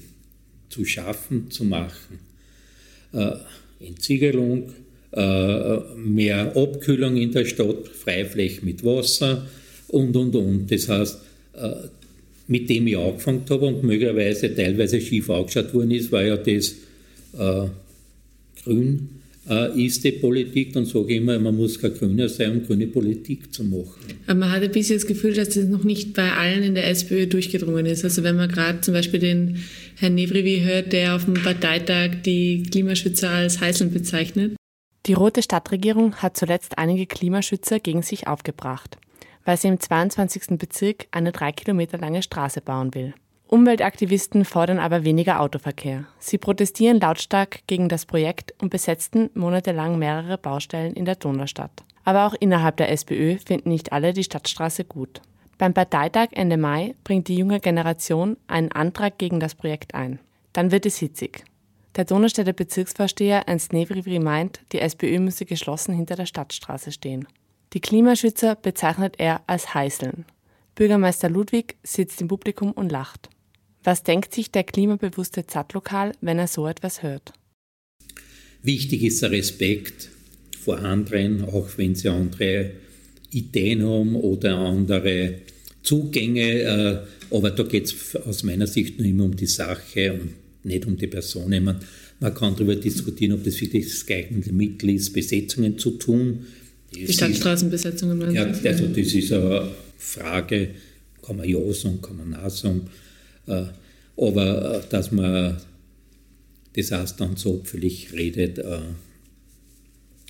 zu 0.70 0.86
schaffen, 0.86 1.52
zu 1.52 1.66
machen. 1.66 2.20
Äh, 3.14 3.32
Entsiegelung, 3.86 4.72
mehr 5.96 6.58
Abkühlung 6.58 7.16
in 7.16 7.32
der 7.32 7.46
Stadt, 7.46 7.88
Freiflächen 7.88 8.66
mit 8.66 8.84
Wasser 8.84 9.48
und, 9.88 10.14
und, 10.14 10.36
und. 10.36 10.70
Das 10.70 10.90
heißt, 10.90 11.20
mit 12.48 12.70
dem 12.70 12.88
ich 12.88 12.98
angefangen 12.98 13.44
habe 13.50 13.66
und 13.66 13.82
möglicherweise 13.82 14.54
teilweise 14.54 15.00
schief 15.00 15.30
angeschaut 15.30 15.74
worden 15.74 15.92
ist, 15.92 16.12
war 16.12 16.22
ja 16.22 16.36
das 16.36 16.76
Grün 18.62 19.15
äh, 19.50 19.86
ist 19.86 20.04
die 20.04 20.12
Politik, 20.12 20.74
dann 20.74 20.86
sage 20.86 21.14
ich 21.14 21.18
immer, 21.18 21.38
man 21.40 21.56
muss 21.56 21.80
kein 21.80 21.94
Grüner 21.94 22.30
sein, 22.30 22.52
um 22.52 22.66
grüne 22.66 22.88
Politik 22.88 23.54
zu 23.54 23.64
machen. 23.64 23.94
Aber 24.26 24.40
man 24.40 24.52
hat 24.52 24.64
ein 24.64 24.72
bisschen 24.72 24.98
das 24.98 25.06
Gefühl, 25.06 25.34
dass 25.34 25.50
das 25.50 25.66
noch 25.66 25.84
nicht 25.84 26.14
bei 26.14 26.32
allen 26.32 26.64
in 26.64 26.76
der 26.76 26.88
SPÖ 26.90 27.28
durchgedrungen 27.28 27.86
ist. 27.86 28.04
Also 28.04 28.24
wenn 28.24 28.36
man 28.36 28.50
gerade 28.50 28.82
zum 28.82 28.94
Beispiel 28.94 29.20
den 29.20 29.58
Herrn 29.98 30.16
Nevrivi 30.16 30.62
hört, 30.64 30.94
der 30.94 31.16
auf 31.16 31.26
dem 31.26 31.36
Parteitag 31.36 32.24
die 32.26 32.64
Klimaschützer 32.64 33.30
als 33.30 33.60
Heißeln 33.62 33.92
bezeichnet. 33.92 34.56
Die 35.06 35.14
rote 35.14 35.44
Stadtregierung 35.44 36.16
hat 36.16 36.36
zuletzt 36.36 36.78
einige 36.80 37.06
Klimaschützer 37.06 37.80
gegen 37.80 38.02
sich 38.02 38.28
aufgebracht, 38.28 38.98
weil 39.44 39.58
sie 39.58 39.68
im 39.68 39.80
22. 39.80 40.58
Bezirk 40.58 41.06
eine 41.12 41.32
drei 41.32 41.52
Kilometer 41.52 42.00
lange 42.00 42.24
Straße 42.24 42.62
bauen 42.62 42.96
will. 42.96 43.14
Umweltaktivisten 43.56 44.44
fordern 44.44 44.80
aber 44.80 45.06
weniger 45.06 45.40
Autoverkehr. 45.40 46.04
Sie 46.20 46.38
protestieren 46.38 47.00
lautstark 47.00 47.66
gegen 47.68 47.88
das 47.88 48.06
Projekt 48.06 48.54
und 48.62 48.70
besetzten 48.70 49.30
monatelang 49.34 49.98
mehrere 49.98 50.38
Baustellen 50.38 50.94
in 50.94 51.06
der 51.06 51.16
Donaustadt. 51.16 51.86
Aber 52.04 52.28
auch 52.28 52.34
innerhalb 52.38 52.76
der 52.76 52.92
SPÖ 52.92 53.38
finden 53.38 53.70
nicht 53.70 53.94
alle 53.94 54.12
die 54.12 54.26
Stadtstraße 54.26 54.84
gut. 54.84 55.22
Beim 55.58 55.74
Parteitag 55.74 56.34
Ende 56.34 56.58
Mai 56.58 56.96
bringt 57.06 57.30
die 57.30 57.38
junge 57.38 57.62
Generation 57.62 58.36
einen 58.48 58.74
Antrag 58.74 59.18
gegen 59.18 59.40
das 59.40 59.56
Projekt 59.56 59.96
ein. 59.96 60.20
Dann 60.52 60.72
wird 60.72 60.86
es 60.86 60.98
hitzig. 60.98 61.46
Der 61.96 62.04
Donaustädter 62.04 62.52
Bezirksvorsteher 62.52 63.48
Ernst 63.48 63.72
Nevrivri 63.72 64.20
meint, 64.20 64.60
die 64.74 64.82
SPÖ 64.82 65.20
müsse 65.20 65.46
geschlossen 65.46 65.96
hinter 65.96 66.18
der 66.18 66.26
Stadtstraße 66.26 66.92
stehen. 66.92 67.26
Die 67.72 67.80
Klimaschützer 67.80 68.56
bezeichnet 68.56 69.16
er 69.18 69.44
als 69.48 69.74
Heißeln. 69.74 70.26
Bürgermeister 70.76 71.30
Ludwig 71.30 71.78
sitzt 71.84 72.20
im 72.20 72.28
Publikum 72.28 72.74
und 72.74 72.92
lacht. 72.92 73.30
Was 73.86 74.02
denkt 74.02 74.34
sich 74.34 74.50
der 74.50 74.64
klimabewusste 74.64 75.46
Zattlokal, 75.46 76.14
wenn 76.20 76.40
er 76.40 76.48
so 76.48 76.66
etwas 76.66 77.04
hört? 77.04 77.34
Wichtig 78.64 79.04
ist 79.04 79.22
der 79.22 79.30
Respekt 79.30 80.10
vor 80.60 80.80
anderen, 80.80 81.46
auch 81.46 81.70
wenn 81.78 81.94
sie 81.94 82.10
andere 82.10 82.72
Ideen 83.30 83.84
haben 83.84 84.16
oder 84.16 84.58
andere 84.58 85.36
Zugänge. 85.84 86.62
Äh, 86.62 86.98
aber 87.30 87.52
da 87.52 87.62
geht 87.62 87.86
es 87.86 88.16
aus 88.16 88.42
meiner 88.42 88.66
Sicht 88.66 88.98
nur 88.98 89.08
immer 89.08 89.26
um 89.26 89.36
die 89.36 89.46
Sache 89.46 90.14
und 90.14 90.32
nicht 90.64 90.88
um 90.88 90.98
die 90.98 91.06
Personen. 91.06 91.64
Man, 91.64 91.80
man 92.20 92.34
kann 92.34 92.56
darüber 92.56 92.76
diskutieren, 92.76 93.34
ob 93.34 93.44
das 93.44 93.62
wirklich 93.62 93.86
das 93.86 94.04
geeignete 94.04 94.52
Mittel 94.52 94.90
ist, 94.90 95.14
Besetzungen 95.14 95.78
zu 95.78 95.92
tun. 95.92 96.48
Das 96.92 97.02
die 97.06 97.14
Stadtstraßenbesetzungen? 97.14 98.34
Ja, 98.34 98.46
also 98.46 98.88
das 98.88 99.14
ist 99.14 99.32
eine 99.32 99.70
Frage, 100.00 100.70
kann 101.22 101.38
man 101.38 101.48
ja 101.48 101.60
sagen, 101.72 102.02
kann 102.02 102.18
man 102.18 102.32
nein 102.32 102.50
sagen. 102.50 102.90
Äh, 103.48 103.66
aber 104.18 104.76
äh, 104.76 104.82
dass 104.90 105.12
man 105.12 105.58
das 106.74 106.92
heißt 106.92 107.20
dann 107.22 107.38
so 107.38 107.62
völlig 107.64 108.12
redet, 108.14 108.60
äh, 108.60 108.80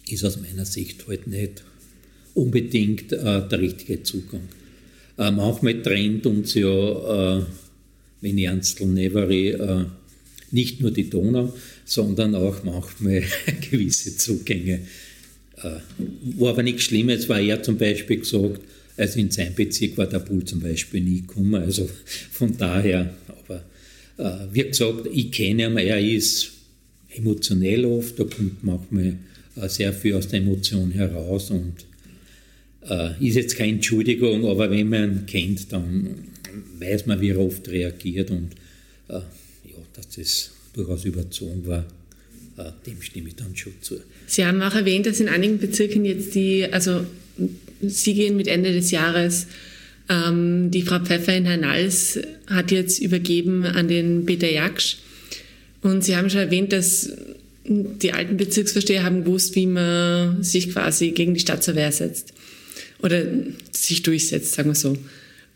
ist 0.07 0.23
aus 0.23 0.39
meiner 0.39 0.65
Sicht 0.65 1.07
halt 1.07 1.25
nicht 1.27 1.63
unbedingt 2.35 3.11
der 3.11 3.59
richtige 3.59 4.03
Zugang. 4.03 4.41
Manchmal 5.15 5.81
trennt 5.81 6.25
uns 6.27 6.53
ja, 6.53 7.47
wenn 8.21 8.37
Ernstl 8.37 8.85
Nevery, 8.87 9.57
nicht 10.51 10.81
nur 10.81 10.91
die 10.91 11.09
Donau, 11.09 11.53
sondern 11.85 12.35
auch 12.35 12.61
manchmal 12.63 13.23
gewisse 13.71 14.17
Zugänge. 14.17 14.81
War 16.37 16.49
aber 16.49 16.61
nichts 16.61 16.83
Schlimmes, 16.83 17.29
weil 17.29 17.47
er 17.47 17.63
zum 17.63 17.77
Beispiel 17.77 18.17
gesagt, 18.17 18.59
also 18.97 19.19
in 19.19 19.31
seinem 19.31 19.55
Bezirk 19.55 19.97
war 19.97 20.07
der 20.07 20.19
Pool 20.19 20.43
zum 20.45 20.61
Beispiel 20.61 21.01
nie 21.01 21.21
gekommen. 21.21 21.55
Also 21.55 21.89
von 22.31 22.57
daher, 22.57 23.13
aber 23.27 23.63
äh, 24.17 24.47
wie 24.53 24.63
gesagt, 24.63 25.07
ich 25.11 25.31
kenne 25.31 25.65
ihn, 25.67 25.77
er 25.77 25.99
ist 25.99 26.51
emotionell 27.09 27.85
oft, 27.85 28.19
da 28.19 28.23
kommt 28.23 28.63
manchmal 28.63 29.17
äh, 29.55 29.69
sehr 29.69 29.93
viel 29.93 30.15
aus 30.15 30.27
der 30.27 30.39
Emotion 30.39 30.91
heraus 30.91 31.51
und 31.51 31.85
Äh, 32.87 33.17
ist 33.19 33.35
jetzt 33.35 33.57
keine 33.57 33.71
Entschuldigung, 33.71 34.45
aber 34.45 34.69
wenn 34.69 34.89
man 34.89 35.03
ihn 35.03 35.25
kennt, 35.25 35.73
dann 35.73 36.27
weiß 36.77 37.07
man, 37.07 37.19
wie 37.19 37.31
er 37.31 37.39
oft 37.39 37.67
reagiert 37.67 38.29
und 38.29 38.51
äh, 39.09 39.13
ja, 39.13 39.79
dass 39.93 40.09
das 40.09 40.51
durchaus 40.73 41.03
überzogen 41.03 41.65
war, 41.65 41.83
äh, 42.57 42.71
dem 42.85 43.01
stimme 43.01 43.29
ich 43.29 43.35
dann 43.37 43.55
schon 43.55 43.73
zu. 43.81 43.95
Sie 44.27 44.45
haben 44.45 44.61
auch 44.61 44.75
erwähnt, 44.75 45.07
dass 45.07 45.19
in 45.19 45.29
einigen 45.29 45.57
Bezirken 45.57 46.05
jetzt 46.05 46.35
die, 46.35 46.71
also 46.71 47.07
Sie 47.81 48.13
gehen 48.13 48.37
mit 48.37 48.47
Ende 48.47 48.73
des 48.73 48.91
Jahres 48.91 49.47
ähm, 50.09 50.69
die 50.71 50.83
Frau 50.83 50.99
Pfeffer 50.99 51.35
in 51.35 51.45
Hernals 51.45 52.19
hat 52.47 52.71
jetzt 52.71 52.99
übergeben 52.99 53.65
an 53.65 53.87
den 53.87 54.25
Peter 54.25 54.51
Jaksch. 54.51 54.97
Und 55.81 56.03
Sie 56.03 56.15
haben 56.15 56.29
schon 56.29 56.41
erwähnt, 56.41 56.73
dass 56.73 57.11
die 57.67 58.13
alten 58.13 58.37
Bezirksvorsteher 58.37 59.03
haben 59.03 59.23
gewusst, 59.23 59.55
wie 59.55 59.65
man 59.65 60.43
sich 60.43 60.71
quasi 60.71 61.11
gegen 61.11 61.33
die 61.33 61.39
Stadt 61.39 61.63
zur 61.63 61.75
Wehr 61.75 61.91
setzt. 61.91 62.33
Oder 63.01 63.23
sich 63.71 64.03
durchsetzt, 64.03 64.53
sagen 64.53 64.69
wir 64.69 64.75
so. 64.75 64.97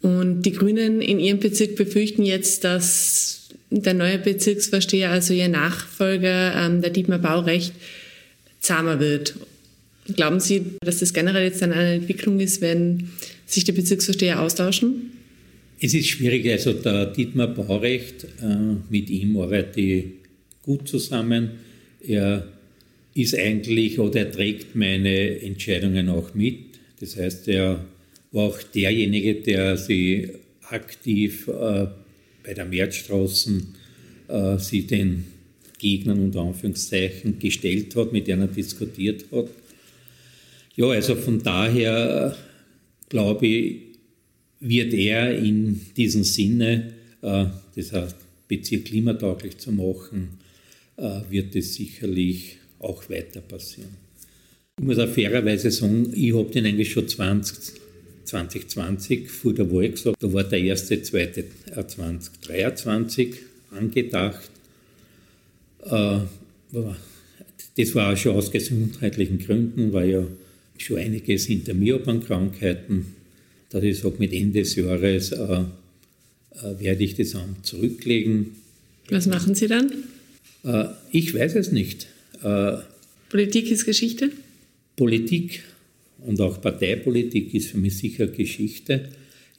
Und 0.02 0.44
die 0.44 0.54
Grünen 0.54 1.02
in 1.02 1.20
ihrem 1.20 1.40
Bezirk 1.40 1.76
befürchten 1.76 2.24
jetzt, 2.24 2.64
dass 2.64 3.50
der 3.70 3.94
neue 3.94 4.18
Bezirksvorsteher, 4.18 5.12
also 5.12 5.34
ihr 5.34 5.50
Nachfolger, 5.50 6.56
ähm, 6.56 6.82
der 6.82 6.90
Dietmar 6.90 7.20
Baurecht, 7.20 7.74
zahmer 8.60 9.00
wird. 9.00 9.36
Glauben 10.16 10.40
Sie, 10.40 10.62
dass 10.82 11.00
das 11.00 11.14
generell 11.14 11.44
jetzt 11.44 11.62
eine 11.64 11.96
Entwicklung 11.96 12.40
ist, 12.40 12.62
wenn 12.62 13.10
sich 13.46 13.64
die 13.64 13.72
Bezirksvorsteher 13.72 14.42
austauschen? 14.42 15.12
Es 15.82 15.94
ist 15.94 16.08
schwierig. 16.08 16.50
Also 16.50 16.74
der 16.74 17.08
Dietmar 17.08 17.48
Baurecht, 17.48 18.26
äh, 18.42 18.76
mit 18.90 19.10
ihm 19.10 19.38
arbeite 19.38 19.80
ich 19.80 20.06
gut 20.62 20.88
zusammen. 20.88 21.52
Er 22.06 22.48
ist 23.14 23.38
eigentlich 23.38 24.00
oder 24.00 24.22
er 24.22 24.32
trägt 24.32 24.76
meine 24.76 25.42
Entscheidungen 25.42 26.10
auch 26.10 26.34
mit. 26.34 26.58
Das 27.00 27.16
heißt, 27.16 27.48
er 27.48 27.86
war 28.32 28.50
auch 28.50 28.62
derjenige, 28.62 29.36
der 29.36 29.78
sich 29.78 30.30
aktiv 30.70 31.48
äh, 31.48 31.88
bei 32.44 32.54
der 32.54 32.66
Märzstraßen 32.66 33.76
äh, 34.28 34.58
sie 34.58 34.84
den 34.84 35.26
Gegnern 35.80 36.20
unter 36.20 36.42
Anführungszeichen 36.42 37.40
gestellt 37.40 37.96
hat, 37.96 38.12
mit 38.12 38.28
denen 38.28 38.42
er 38.42 38.48
diskutiert 38.48 39.26
hat. 39.32 39.48
Ja, 40.80 40.92
also 40.92 41.16
von 41.16 41.44
daher 41.44 42.38
glaube 43.10 43.46
ich, 43.46 43.82
wird 44.62 44.94
er 44.94 45.38
in 45.38 45.82
diesem 45.98 46.24
Sinne, 46.24 46.94
äh, 47.22 47.48
das 47.76 48.16
Bezirk 48.48 48.86
klimatauglich 48.86 49.58
zu 49.58 49.74
machen, 49.74 50.40
äh, 50.96 51.20
wird 51.30 51.54
es 51.58 51.74
sicherlich 51.74 52.60
auch 52.80 53.10
weiter 53.10 53.42
passieren. 53.42 53.90
Ich 54.80 54.86
muss 54.86 55.00
auch 55.00 55.10
fairerweise 55.10 55.70
sagen, 55.70 56.14
ich 56.14 56.34
habe 56.34 56.50
den 56.50 56.66
eigentlich 56.66 56.94
schon 56.94 57.10
20, 57.10 57.74
2020 58.24 59.30
vor 59.30 59.54
der 59.54 59.70
Wahl 59.70 59.90
gesagt, 59.90 60.24
da 60.24 60.32
war 60.32 60.46
der 60.46 60.62
erste, 60.62 61.02
zweite 61.02 61.44
äh, 61.76 61.86
2023 61.86 63.36
angedacht. 63.72 64.50
Äh, 65.84 66.20
das 67.76 67.96
war 67.96 68.14
auch 68.14 68.18
schon 68.18 68.38
aus 68.38 68.50
gesundheitlichen 68.50 69.40
Gründen, 69.40 69.92
weil 69.92 70.10
ja 70.10 70.28
schon 70.82 70.98
einiges 70.98 71.46
hinter 71.46 71.74
mir 71.74 71.96
habe 71.96 72.12
an 72.12 72.24
Krankheiten, 72.24 73.16
dass 73.70 73.84
ich 73.84 74.00
sage, 74.00 74.16
mit 74.20 74.34
Ende 74.34 74.60
des 74.60 74.76
Jahres 74.76 75.32
äh, 75.32 75.44
äh, 75.44 76.80
werde 76.80 77.04
ich 77.04 77.16
das 77.16 77.36
Amt 77.36 77.66
zurücklegen. 77.66 78.56
Was 79.10 79.28
machen 79.28 79.56
Sie 79.56 79.68
dann? 79.68 79.92
Äh, 80.64 80.86
ich 81.12 81.34
weiß 81.34 81.56
es 81.56 81.72
nicht. 81.72 82.08
Äh, 82.44 82.78
Politik 83.30 83.72
ist 83.72 83.86
Geschichte? 83.86 84.32
Politik 84.96 85.64
und 86.26 86.42
auch 86.42 86.62
Parteipolitik 86.62 87.54
ist 87.54 87.70
für 87.70 87.78
mich 87.78 87.98
sicher 87.98 88.28
Geschichte. 88.28 89.10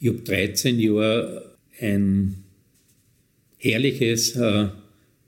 Ich 0.01 0.09
habe 0.09 0.19
13 0.19 0.79
Jahre 0.79 1.55
ein 1.79 2.37
herrliches 3.59 4.37
äh, 4.37 4.69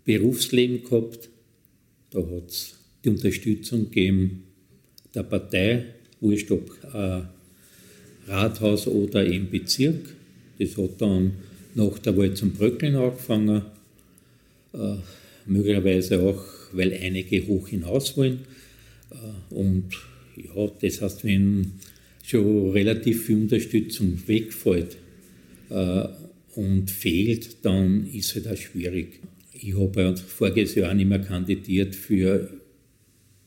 Berufsleben 0.05 0.83
gehabt. 0.83 1.29
Da 2.11 2.19
hat 2.19 2.49
es 2.49 2.75
die 3.05 3.11
Unterstützung 3.11 3.91
gegeben 3.91 4.45
der 5.15 5.23
Partei, 5.23 5.85
wurscht 6.21 6.51
ob 6.51 6.71
äh, 6.93 7.23
Rathaus 8.29 8.87
oder 8.87 9.25
im 9.25 9.51
Bezirk. 9.51 10.15
Das 10.59 10.77
hat 10.77 11.01
dann 11.01 11.33
nach 11.75 11.99
der 11.99 12.17
Wahl 12.17 12.35
zum 12.35 12.53
Bröckeln 12.53 12.95
angefangen, 12.95 13.63
äh, 14.73 14.95
möglicherweise 15.47 16.21
auch, 16.23 16.45
weil 16.73 16.93
einige 16.93 17.47
hoch 17.47 17.69
hinaus 17.69 18.17
wollen. 18.17 18.41
Äh, 19.11 19.55
und 19.55 19.91
ja, 20.37 20.71
das 20.81 21.03
heißt, 21.03 21.25
wenn 21.25 21.73
schon 22.23 22.71
relativ 22.71 23.27
viel 23.27 23.37
Unterstützung 23.37 24.19
wegfällt 24.27 24.97
äh, 25.71 26.05
und 26.55 26.91
fehlt, 26.91 27.65
dann 27.65 28.07
ist 28.13 28.37
es 28.37 28.47
halt 28.47 28.49
auch 28.49 28.61
schwierig. 28.61 29.21
Ich 29.53 29.77
habe 29.77 30.03
ja 30.03 30.17
voriges 30.17 30.75
Jahr 30.75 30.95
nicht 30.95 31.09
mehr 31.09 31.21
kandidiert 31.21 31.95
für 31.95 32.49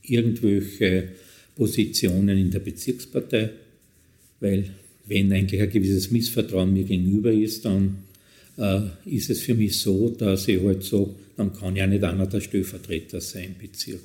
irgendwelche 0.02 1.10
Positionen 1.56 2.38
in 2.38 2.52
der 2.52 2.60
Bezirkspartei, 2.60 3.50
weil 4.40 4.70
wenn 5.06 5.32
eigentlich 5.32 5.62
ein 5.62 5.70
gewisses 5.70 6.12
Missvertrauen 6.12 6.74
mir 6.74 6.84
gegenüber 6.84 7.32
ist, 7.32 7.66
dann 7.66 8.04
äh, 8.58 8.82
ist 9.06 9.30
es 9.30 9.42
für 9.42 9.56
mich 9.56 9.80
so, 9.80 10.10
dass 10.10 10.48
ich 10.48 10.62
halt 10.62 10.84
so, 10.84 11.16
dann 11.38 11.54
kann 11.54 11.76
ja 11.76 11.88
nicht 11.88 12.04
einer 12.04 12.28
der 12.28 12.42
Stellvertreter 12.42 13.22
sein 13.22 13.56
im 13.60 13.68
Bezirk. 13.68 14.02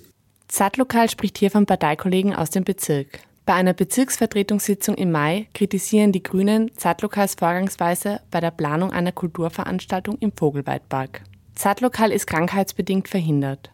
Zadlokal 0.49 1.09
spricht 1.09 1.39
hier 1.39 1.51
von 1.51 1.67
Parteikollegen 1.67 2.35
aus 2.35 2.51
dem 2.51 2.65
Bezirk. 2.65 3.21
Bei 3.47 3.55
einer 3.55 3.73
Bezirksvertretungssitzung 3.73 4.97
im 4.97 5.11
Mai 5.11 5.47
kritisieren 5.55 6.13
die 6.13 6.23
Grünen 6.23 6.71
Zadlokals 6.77 7.35
Vorgangsweise 7.35 8.21
bei 8.31 8.41
der 8.41 8.51
Planung 8.51 8.93
einer 8.93 9.13
Kulturveranstaltung 9.13 10.19
im 10.21 10.33
Vogelweidpark. 10.33 11.23
Zadlokal 11.55 12.13
ist 12.13 12.27
krankheitsbedingt 12.27 13.09
verhindert. 13.09 13.71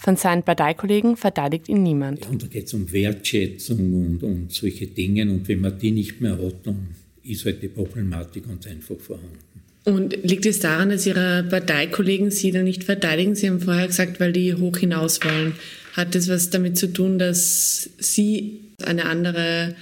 Von 0.00 0.16
seinen 0.16 0.44
Parteikollegen 0.44 1.16
verteidigt 1.16 1.68
ihn 1.68 1.82
niemand. 1.82 2.24
Ja, 2.24 2.30
und 2.30 2.40
da 2.40 2.46
geht 2.46 2.66
es 2.66 2.74
um 2.74 2.90
Wertschätzung 2.92 3.94
und, 3.94 4.22
und 4.22 4.52
solche 4.52 4.86
Dinge. 4.86 5.22
Und 5.22 5.48
wenn 5.48 5.60
man 5.60 5.76
die 5.76 5.90
nicht 5.90 6.20
mehr 6.20 6.38
hat, 6.38 6.54
dann 6.64 6.94
ist 7.24 7.44
halt 7.44 7.62
die 7.62 7.68
Problematik 7.68 8.46
ganz 8.46 8.66
einfach 8.68 8.96
vorhanden. 8.96 9.38
Und 9.84 10.16
liegt 10.22 10.46
es 10.46 10.60
daran, 10.60 10.90
dass 10.90 11.04
Ihre 11.04 11.42
Parteikollegen 11.50 12.30
Sie 12.30 12.52
dann 12.52 12.64
nicht 12.64 12.84
verteidigen? 12.84 13.34
Sie 13.34 13.48
haben 13.48 13.60
vorher 13.60 13.88
gesagt, 13.88 14.20
weil 14.20 14.32
die 14.32 14.54
hoch 14.54 14.76
hinaus 14.76 15.18
wollen. 15.24 15.54
Hat 15.94 16.14
das 16.14 16.28
was 16.28 16.50
damit 16.50 16.78
zu 16.78 16.92
tun, 16.92 17.18
dass 17.18 17.90
Sie 17.98 18.60
eine 18.84 19.06
andere 19.06 19.74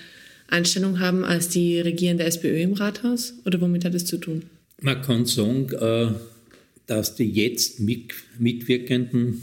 Einstellung 0.48 0.98
haben 0.98 1.24
als 1.24 1.50
die 1.50 1.79
regierende 1.79 2.24
SPÖ 2.24 2.62
im 2.62 2.72
Rathaus? 2.72 3.35
Oder 3.44 3.61
womit 3.61 3.85
hat 3.85 3.94
es 3.94 4.07
zu 4.07 4.16
tun? 4.16 4.44
Man 4.81 5.02
kann 5.02 5.26
sagen, 5.26 5.68
äh, 5.72 6.09
dass 6.87 7.16
die 7.16 7.29
jetzt 7.29 7.81
mitwirkenden 7.81 9.42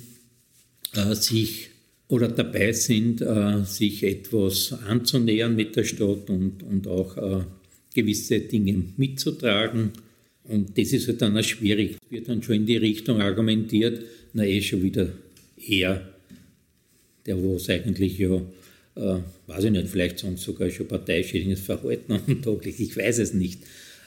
äh, 0.96 1.16
sich 1.16 1.70
oder 2.08 2.28
dabei 2.28 2.72
sind, 2.74 3.22
äh, 3.22 3.64
sich 3.64 4.04
etwas 4.04 4.74
anzunähern 4.88 5.56
mit 5.56 5.76
der 5.76 5.84
Stadt 5.84 6.30
und, 6.30 6.62
und 6.64 6.88
auch 6.88 7.18
äh, 7.18 7.44
gewisse 7.94 8.40
Dinge 8.40 8.84
mitzutragen. 8.98 9.92
Und 10.44 10.78
das 10.78 10.92
ist 10.92 11.08
halt 11.08 11.22
dann 11.22 11.38
auch 11.38 11.44
schwierig. 11.44 11.98
Es 12.04 12.12
wird 12.12 12.30
dann 12.30 12.44
schon 12.44 12.56
in 12.56 12.66
die 12.66 12.78
Richtung 12.78 13.22
argumentiert, 13.22 14.04
na 14.34 14.46
eh 14.46 14.62
schon 14.62 14.84
wieder 14.84 15.10
er, 15.68 16.08
der 17.26 17.38
was 17.38 17.70
eigentlich 17.70 18.18
ja, 18.20 18.42
äh, 18.96 19.20
weiß 19.48 19.64
ich 19.64 19.72
nicht, 19.72 19.88
vielleicht 19.88 20.20
sonst 20.20 20.44
sogar 20.44 20.70
schon 20.70 20.88
parteischädigendes 20.88 21.62
Verhalten 21.62 22.20
den 22.28 22.42
Tag 22.42 22.66
legt. 22.66 22.80
Ich 22.80 22.96
weiß 22.98 23.20
es 23.20 23.34
nicht, 23.34 23.62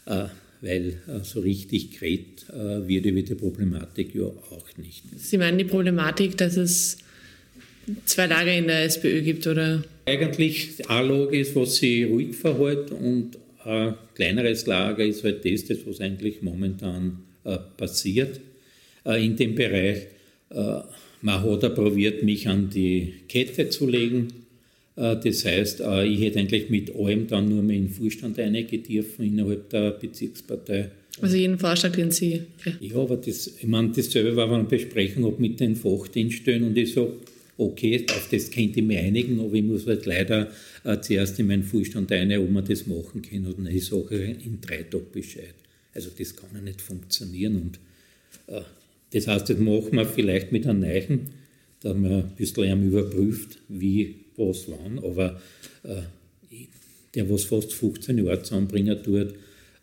äh, 0.04 0.26
weil 0.60 0.98
äh, 1.08 1.22
so 1.22 1.40
richtig 1.40 1.98
geredet 1.98 2.46
äh, 2.50 2.86
wird 2.88 3.06
über 3.06 3.22
die 3.22 3.34
Problematik 3.34 4.14
ja 4.14 4.24
auch 4.24 4.66
nicht. 4.76 5.02
Sie 5.16 5.38
meinen 5.38 5.58
die 5.58 5.64
Problematik, 5.64 6.36
dass 6.36 6.56
es 6.56 6.98
zwei 8.04 8.26
Lager 8.26 8.54
in 8.54 8.66
der 8.66 8.84
SPÖ 8.84 9.22
gibt, 9.22 9.46
oder? 9.46 9.84
Eigentlich 10.06 10.88
ein 10.88 11.08
Lager 11.08 11.32
ist, 11.32 11.54
was 11.56 11.76
sie 11.76 12.04
ruhig 12.04 12.36
verhält 12.36 12.90
und 12.90 13.38
ein 13.64 13.94
kleineres 14.14 14.66
Lager 14.66 15.04
ist 15.04 15.24
halt 15.24 15.44
das, 15.44 15.64
das 15.64 15.78
was 15.86 16.00
eigentlich 16.00 16.42
momentan 16.42 17.18
äh, 17.44 17.58
passiert 17.76 18.40
äh, 19.04 19.24
in 19.24 19.36
dem 19.36 19.54
Bereich. 19.54 20.06
Äh, 20.50 20.80
man 21.22 21.42
hat 21.42 21.74
probiert, 21.74 22.22
mich 22.22 22.46
an 22.48 22.70
die 22.70 23.14
Kette 23.28 23.68
zu 23.68 23.88
legen. 23.88 24.45
Äh, 24.96 25.16
das 25.22 25.44
heißt, 25.44 25.80
äh, 25.80 26.06
ich 26.06 26.20
hätte 26.20 26.40
eigentlich 26.40 26.70
mit 26.70 26.94
allem 26.94 27.26
dann 27.26 27.48
nur 27.48 27.62
mehr 27.62 27.76
in 27.76 27.86
den 27.86 27.92
Vorstand 27.92 28.38
einigen 28.38 28.82
dürfen 28.82 29.24
innerhalb 29.24 29.68
der 29.70 29.92
Bezirkspartei. 29.92 30.90
Also 31.20 31.36
jeden 31.36 31.58
Vorschlag, 31.58 31.92
den 31.92 32.10
Sie. 32.10 32.42
Ja, 32.64 32.72
ja 32.80 32.96
aber 32.96 33.16
das, 33.16 33.46
ich 33.46 33.66
meine, 33.66 33.90
dasselbe 33.94 34.36
war, 34.36 34.50
wenn 34.50 34.60
eine 34.60 34.68
Besprechung 34.68 35.24
habe 35.24 35.40
mit 35.40 35.60
den 35.60 35.76
Fachdienststellen 35.76 36.64
und 36.64 36.76
ich 36.76 36.92
sage, 36.92 37.12
okay, 37.58 38.04
auf 38.10 38.28
das 38.30 38.50
könnte 38.50 38.80
ich 38.80 38.86
mich 38.86 38.98
einigen, 38.98 39.40
aber 39.40 39.54
ich 39.54 39.62
muss 39.62 39.86
halt 39.86 40.04
leider 40.04 40.50
äh, 40.84 41.00
zuerst 41.00 41.38
in 41.38 41.46
meinen 41.46 41.62
Vorstand 41.62 42.12
ein, 42.12 42.36
ob 42.36 42.50
man 42.50 42.64
das 42.64 42.86
machen 42.86 43.22
kann 43.22 43.46
oder 43.46 43.62
nicht. 43.62 43.76
Ich 43.76 43.86
sage 43.86 44.16
in 44.16 44.60
drei 44.60 44.82
Tagen 44.82 45.06
Bescheid. 45.12 45.54
Also 45.94 46.10
das 46.16 46.36
kann 46.36 46.50
ja 46.54 46.60
nicht 46.60 46.82
funktionieren. 46.82 47.56
Und 47.56 47.78
äh, 48.54 48.60
das 49.12 49.26
heißt, 49.26 49.48
das 49.48 49.58
machen 49.58 49.92
wir 49.92 50.04
vielleicht 50.04 50.52
mit 50.52 50.66
einem 50.66 50.80
Neichen, 50.80 51.30
dass 51.80 51.96
man 51.96 52.12
ein 52.12 52.32
bisschen 52.36 52.86
überprüft, 52.86 53.58
wie, 53.68 54.25
was, 54.36 54.66
wann. 54.68 54.98
Aber 54.98 55.40
äh, 55.84 56.02
der 57.14 57.28
was 57.30 57.44
fast 57.44 57.72
15 57.72 58.18
Jahre 58.18 58.42
zusammenbringen 58.42 59.02
tut 59.02 59.34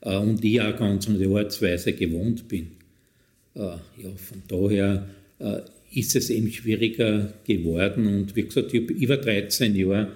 äh, 0.01 0.17
und 0.17 0.43
ich 0.43 0.61
auch 0.61 0.77
ganz 0.77 1.07
an 1.07 1.17
die 1.17 1.25
Arbeitsweise 1.25 1.93
gewohnt 1.93 2.47
bin. 2.47 2.71
Äh, 3.55 3.59
ja, 3.59 4.15
von 4.15 4.43
daher 4.47 5.07
äh, 5.39 5.61
ist 5.93 6.15
es 6.15 6.29
eben 6.29 6.51
schwieriger 6.51 7.33
geworden 7.45 8.07
und 8.07 8.35
wie 8.35 8.43
gesagt, 8.43 8.73
ich 8.73 8.89
über 8.89 9.17
13 9.17 9.75
Jahre 9.75 10.11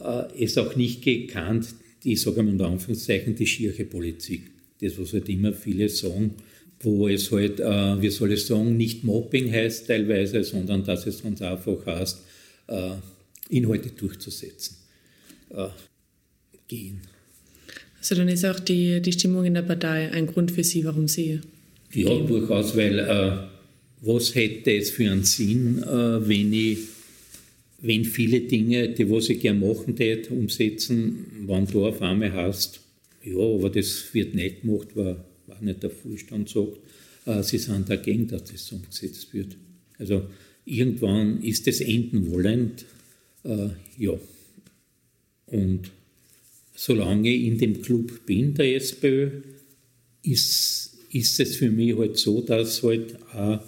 äh, 0.00 0.44
es 0.44 0.58
auch 0.58 0.76
nicht 0.76 1.02
gekannt, 1.02 1.68
die, 2.04 2.12
ich 2.12 2.22
sage 2.22 2.42
mal 2.42 2.52
unter 2.52 2.68
Anführungszeichen, 2.68 3.34
die 3.34 3.46
schiere 3.46 3.84
Politik. 3.84 4.50
Das, 4.80 4.98
was 4.98 5.12
halt 5.12 5.28
immer 5.28 5.52
viele 5.52 5.88
sagen, 5.88 6.34
wo 6.80 7.08
es 7.08 7.32
halt, 7.32 7.60
äh, 7.60 8.00
wie 8.00 8.10
soll 8.10 8.32
ich 8.32 8.44
sagen, 8.44 8.76
nicht 8.76 9.02
Mobbing 9.02 9.50
heißt 9.50 9.88
teilweise, 9.88 10.44
sondern 10.44 10.84
dass 10.84 11.06
es 11.06 11.22
ganz 11.22 11.42
einfach 11.42 11.84
heißt, 11.84 12.20
äh, 12.68 12.90
Inhalte 13.48 13.90
durchzusetzen. 13.90 14.76
Äh, 15.50 15.68
gehen. 16.68 17.00
Also 17.98 18.14
dann 18.14 18.28
ist 18.28 18.44
auch 18.44 18.60
die, 18.60 19.00
die 19.00 19.12
Stimmung 19.12 19.44
in 19.44 19.54
der 19.54 19.62
Partei 19.62 20.10
ein 20.12 20.26
Grund 20.26 20.50
für 20.50 20.62
Sie, 20.62 20.84
warum 20.84 21.08
Sie. 21.08 21.40
Ja, 21.92 22.08
gehen. 22.08 22.26
durchaus, 22.26 22.76
weil 22.76 22.98
äh, 22.98 23.32
was 24.02 24.34
hätte 24.34 24.72
es 24.72 24.90
für 24.90 25.10
einen 25.10 25.24
Sinn, 25.24 25.82
äh, 25.82 26.28
wenn 26.28 26.52
ich 26.52 26.78
wenn 27.80 28.04
viele 28.04 28.40
Dinge, 28.40 28.88
die 28.88 29.08
was 29.08 29.28
ich 29.28 29.40
gerne 29.40 29.64
machen 29.64 29.94
tät, 29.94 30.30
umsetzen, 30.30 31.26
wenn 31.46 31.64
du 31.66 31.86
auf 31.86 32.02
einmal 32.02 32.32
hast, 32.32 32.80
ja, 33.22 33.38
aber 33.38 33.70
das 33.70 34.12
wird 34.12 34.34
nicht 34.34 34.62
gemacht, 34.62 34.88
weil, 34.94 35.16
weil 35.46 35.58
nicht 35.60 35.82
der 35.82 35.90
Vorstand 35.90 36.48
sagt, 36.48 36.78
äh, 37.26 37.42
sie 37.42 37.58
sind 37.58 37.88
dagegen, 37.88 38.26
dass 38.26 38.44
das 38.44 38.72
umgesetzt 38.72 39.32
wird. 39.32 39.56
Also 39.96 40.22
irgendwann 40.64 41.40
ist 41.42 41.68
es 41.68 41.80
enden 41.80 42.30
wollend, 42.30 42.84
äh, 43.44 43.68
ja. 43.96 44.18
Und 45.46 45.90
solange 46.74 47.28
ich 47.28 47.44
in 47.44 47.58
dem 47.58 47.82
Club 47.82 48.26
bin, 48.26 48.54
der 48.54 48.76
SPÖ, 48.76 49.42
ist, 50.22 50.98
ist 51.10 51.40
es 51.40 51.56
für 51.56 51.70
mich 51.70 51.96
halt 51.96 52.18
so, 52.18 52.40
dass 52.40 52.82
halt 52.82 53.16
auch 53.32 53.60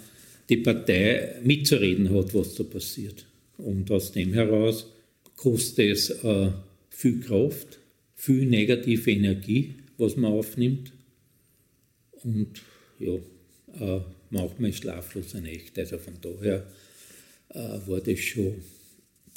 die 0.48 0.58
Partei 0.58 1.36
mitzureden 1.42 2.10
hat, 2.10 2.34
was 2.34 2.54
da 2.54 2.64
passiert. 2.64 3.24
Und 3.58 3.90
aus 3.90 4.12
dem 4.12 4.32
heraus 4.32 4.86
kostet 5.36 5.92
es 5.92 6.10
äh, 6.10 6.50
viel 6.90 7.20
Kraft, 7.20 7.78
viel 8.14 8.46
negative 8.46 9.10
Energie, 9.10 9.74
was 9.96 10.16
man 10.16 10.32
aufnimmt. 10.32 10.92
Und 12.22 12.62
ja, 12.98 13.14
äh, 13.80 14.00
manchmal 14.30 14.72
schlaflose 14.72 15.40
Nächte. 15.40 15.80
Also 15.80 15.98
von 15.98 16.14
daher 16.20 16.66
äh, 17.50 17.78
war 17.86 18.00
das 18.00 18.18
schon 18.18 18.56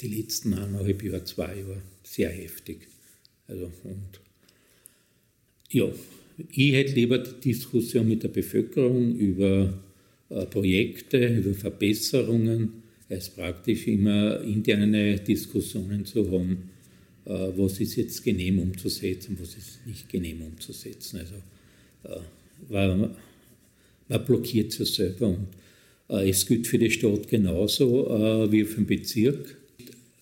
die 0.00 0.08
letzten 0.08 0.54
eineinhalb 0.54 1.02
Jahre, 1.02 1.24
zwei 1.24 1.58
Jahre 1.58 1.82
sehr 2.02 2.30
heftig. 2.30 2.88
Also, 3.46 3.70
und 3.84 4.20
ja, 5.70 5.90
ich 6.50 6.72
hätte 6.72 6.94
lieber 6.94 7.18
die 7.18 7.52
Diskussion 7.52 8.08
mit 8.08 8.22
der 8.22 8.28
Bevölkerung 8.28 9.16
über 9.16 9.72
äh, 10.30 10.46
Projekte, 10.46 11.26
über 11.26 11.54
Verbesserungen, 11.54 12.82
als 13.08 13.30
praktisch 13.30 13.86
immer 13.86 14.40
interne 14.40 15.16
Diskussionen 15.18 16.04
zu 16.04 16.30
haben, 16.30 16.70
äh, 17.26 17.30
was 17.56 17.80
ist 17.80 17.96
jetzt 17.96 18.22
genehm 18.24 18.58
umzusetzen, 18.58 19.36
was 19.40 19.54
ist 19.56 19.86
nicht 19.86 20.08
genehm 20.08 20.42
umzusetzen. 20.42 21.20
Also, 21.20 21.34
äh, 22.04 22.22
weil 22.68 22.96
man, 22.96 23.16
blockiert 24.26 24.72
sich 24.72 24.94
selber 24.94 25.28
und 25.28 25.48
äh, 26.08 26.28
es 26.28 26.46
gilt 26.46 26.66
für 26.66 26.78
die 26.78 26.90
Stadt 26.90 27.28
genauso 27.28 28.08
äh, 28.08 28.52
wie 28.52 28.64
für 28.64 28.76
den 28.76 28.86
Bezirk. 28.86 29.56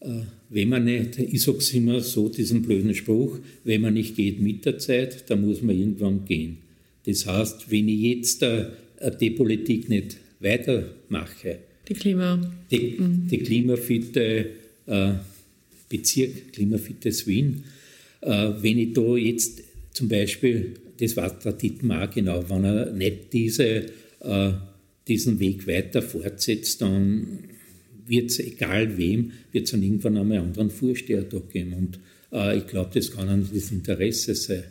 Äh, 0.02 0.22
wenn 0.50 0.68
man 0.68 0.84
nicht, 0.84 1.18
ich 1.18 1.42
sage 1.42 1.58
es 1.58 1.72
immer 1.72 2.00
so, 2.00 2.28
diesen 2.28 2.62
blöden 2.62 2.94
Spruch, 2.94 3.38
wenn 3.64 3.80
man 3.80 3.94
nicht 3.94 4.16
geht 4.16 4.40
mit 4.40 4.64
der 4.66 4.78
Zeit, 4.78 5.30
dann 5.30 5.46
muss 5.46 5.62
man 5.62 5.78
irgendwann 5.78 6.24
gehen. 6.24 6.58
Das 7.06 7.26
heißt, 7.26 7.70
wenn 7.70 7.88
ich 7.88 8.00
jetzt 8.00 8.42
äh, 8.42 8.66
die 9.20 9.30
Politik 9.30 9.88
nicht 9.88 10.18
weitermache, 10.40 11.58
die 11.88 11.94
Klima. 11.94 12.40
Die, 12.70 12.96
mhm. 12.98 13.28
die 13.28 13.38
klimafitte 13.38 14.50
äh, 14.86 15.12
Bezirk, 15.88 16.52
klimafittes 16.52 17.26
Wien. 17.26 17.64
Wenn 18.20 18.78
ich 18.78 18.92
da 18.92 19.16
jetzt 19.16 19.62
zum 19.92 20.08
Beispiel, 20.08 20.74
das 20.98 21.16
war 21.16 21.28
der 21.40 21.52
Dietmar 21.54 22.06
genau, 22.08 22.48
wenn 22.48 22.64
er 22.64 22.92
nicht 22.92 23.32
diese, 23.32 23.86
diesen 25.08 25.40
Weg 25.40 25.66
weiter 25.66 26.00
fortsetzt, 26.00 26.80
dann 26.80 27.40
wird 28.06 28.30
es, 28.30 28.38
egal 28.38 28.96
wem, 28.96 29.32
wird 29.52 29.64
es 29.64 29.70
dann 29.70 29.82
irgendwann 29.82 30.16
einmal 30.16 30.38
einen 30.38 30.48
anderen 30.48 30.70
Vorsteher 30.70 31.22
da 31.22 31.38
geben. 31.38 31.72
Und 31.74 31.98
äh, 32.32 32.58
ich 32.58 32.66
glaube, 32.66 32.90
das 32.94 33.10
kann 33.10 33.28
ein 33.28 33.48
das 33.52 33.70
Interesse 33.70 34.34
sein. 34.34 34.64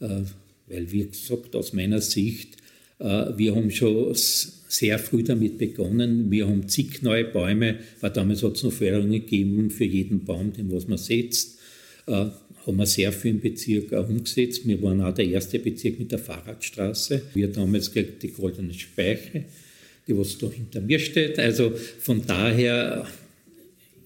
Äh, 0.00 0.22
weil, 0.66 0.90
wie 0.90 1.06
gesagt, 1.06 1.54
aus 1.56 1.72
meiner 1.72 2.00
Sicht, 2.00 2.56
äh, 2.98 3.26
wir 3.36 3.54
haben 3.54 3.70
schon 3.70 4.14
sehr 4.14 4.98
früh 4.98 5.22
damit 5.22 5.58
begonnen. 5.58 6.30
Wir 6.30 6.48
haben 6.48 6.68
zig 6.68 7.02
neue 7.02 7.24
Bäume, 7.24 7.78
weil 8.00 8.10
damals 8.10 8.42
hat 8.42 8.56
es 8.56 8.62
noch 8.62 8.72
Förderungen 8.72 9.12
gegeben 9.12 9.70
für 9.70 9.84
jeden 9.84 10.24
Baum, 10.24 10.52
den 10.52 10.72
was 10.72 10.88
man 10.88 10.98
setzt. 10.98 11.58
Äh, 12.06 12.26
haben 12.66 12.78
wir 12.78 12.86
sehr 12.86 13.12
viel 13.12 13.32
im 13.32 13.40
Bezirk 13.40 13.92
auch 13.92 14.08
umgesetzt. 14.08 14.66
Wir 14.66 14.80
waren 14.82 15.02
auch 15.02 15.14
der 15.14 15.26
erste 15.26 15.58
Bezirk 15.58 15.98
mit 15.98 16.12
der 16.12 16.18
Fahrradstraße. 16.18 17.22
Wir 17.34 17.48
damals 17.48 17.92
die 17.92 18.28
Goldene 18.28 18.72
Speiche, 18.72 19.44
die 20.06 20.16
was 20.16 20.38
da 20.38 20.50
hinter 20.50 20.80
mir 20.80 20.98
steht. 20.98 21.38
Also 21.38 21.72
von 22.00 22.24
daher 22.26 23.06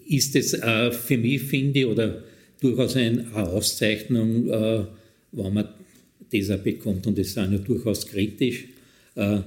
ist 0.07 0.37
es 0.37 0.55
äh, 0.55 0.91
für 0.93 1.19
mich, 1.19 1.43
finde 1.43 1.81
ich, 1.81 1.87
oder 1.87 2.23
durchaus 2.61 2.97
eine 2.97 3.27
Auszeichnung, 3.35 4.49
äh, 4.49 4.85
wenn 5.33 5.53
man 5.53 5.69
das 6.33 6.51
auch 6.51 6.59
bekommt. 6.59 7.07
Und 7.07 7.19
das 7.19 7.29
ist 7.29 7.39
auch 7.39 7.49
durchaus 7.65 8.07
kritisch. 8.07 8.65
Äh, 9.15 9.41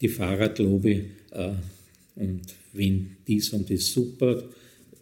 die 0.00 0.08
Fahrradlobby. 0.08 1.10
Äh, 1.30 1.50
und 2.16 2.42
wenn 2.72 3.16
dies 3.26 3.50
und 3.50 3.70
das 3.70 3.86
super, 3.86 4.42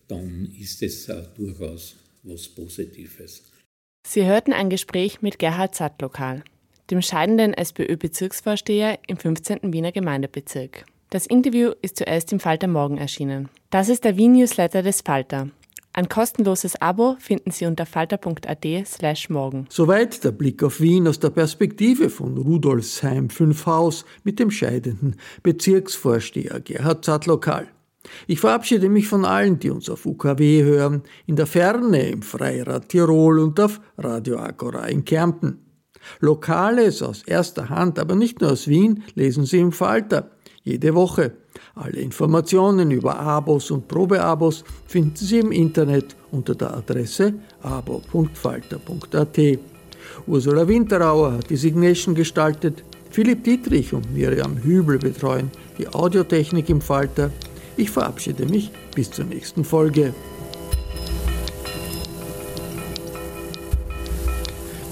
dann 0.08 0.52
ist 0.58 0.82
es 0.82 1.08
äh, 1.08 1.22
durchaus 1.36 1.96
was 2.22 2.48
Positives. 2.48 3.42
Sie 4.06 4.24
hörten 4.24 4.52
ein 4.52 4.70
Gespräch 4.70 5.22
mit 5.22 5.38
Gerhard 5.38 5.74
Sattlokal, 5.74 6.44
dem 6.90 7.02
scheidenden 7.02 7.54
SPÖ-Bezirksvorsteher 7.54 8.98
im 9.06 9.16
15. 9.16 9.72
Wiener 9.72 9.92
Gemeindebezirk. 9.92 10.84
Das 11.10 11.26
Interview 11.26 11.72
ist 11.82 11.96
zuerst 11.96 12.32
im 12.32 12.40
Falter 12.40 12.66
Morgen 12.66 12.98
erschienen. 12.98 13.48
Das 13.70 13.88
ist 13.88 14.04
der 14.04 14.16
Wien-Newsletter 14.16 14.82
des 14.82 15.02
Falter. 15.02 15.48
Ein 15.92 16.10
kostenloses 16.10 16.76
Abo 16.82 17.16
finden 17.18 17.50
Sie 17.52 17.64
unter 17.64 17.86
falter.at 17.86 18.66
slash 18.84 19.30
morgen. 19.30 19.66
Soweit 19.70 20.22
der 20.24 20.32
Blick 20.32 20.62
auf 20.62 20.80
Wien 20.80 21.08
aus 21.08 21.20
der 21.20 21.30
Perspektive 21.30 22.10
von 22.10 22.36
Rudolfsheim 22.36 23.30
5 23.30 23.64
Haus 23.64 24.04
mit 24.22 24.38
dem 24.38 24.50
scheidenden 24.50 25.16
Bezirksvorsteher 25.42 26.60
Gerhard 26.60 27.02
Zadlokal. 27.02 27.68
Ich 28.26 28.40
verabschiede 28.40 28.90
mich 28.90 29.08
von 29.08 29.24
allen, 29.24 29.58
die 29.58 29.70
uns 29.70 29.88
auf 29.88 30.04
UKW 30.04 30.62
hören, 30.62 31.02
in 31.24 31.36
der 31.36 31.46
Ferne, 31.46 32.08
im 32.10 32.20
Freirad 32.20 32.90
Tirol 32.90 33.38
und 33.38 33.58
auf 33.58 33.80
Radio 33.96 34.38
Agora 34.38 34.86
in 34.86 35.04
Kärnten. 35.04 35.65
Lokales 36.20 37.02
aus 37.02 37.22
erster 37.22 37.68
Hand, 37.68 37.98
aber 37.98 38.14
nicht 38.14 38.40
nur 38.40 38.52
aus 38.52 38.68
Wien, 38.68 39.02
lesen 39.14 39.44
Sie 39.44 39.58
im 39.58 39.72
Falter. 39.72 40.30
Jede 40.64 40.94
Woche. 40.94 41.32
Alle 41.74 42.00
Informationen 42.00 42.90
über 42.90 43.18
Abos 43.18 43.70
und 43.70 43.86
Probeabos 43.86 44.64
finden 44.86 45.16
Sie 45.16 45.38
im 45.38 45.52
Internet 45.52 46.16
unter 46.32 46.54
der 46.54 46.74
Adresse 46.74 47.34
abo.falter.at. 47.62 49.38
Ursula 50.26 50.66
Winterauer 50.66 51.32
hat 51.34 51.50
die 51.50 51.56
Signation 51.56 52.14
gestaltet, 52.14 52.82
Philipp 53.10 53.44
Dietrich 53.44 53.92
und 53.92 54.12
Miriam 54.12 54.56
Hübel 54.62 54.98
betreuen 54.98 55.50
die 55.78 55.88
Audiotechnik 55.88 56.68
im 56.68 56.80
Falter. 56.80 57.30
Ich 57.76 57.90
verabschiede 57.90 58.46
mich 58.46 58.70
bis 58.94 59.10
zur 59.10 59.26
nächsten 59.26 59.64
Folge. 59.64 60.12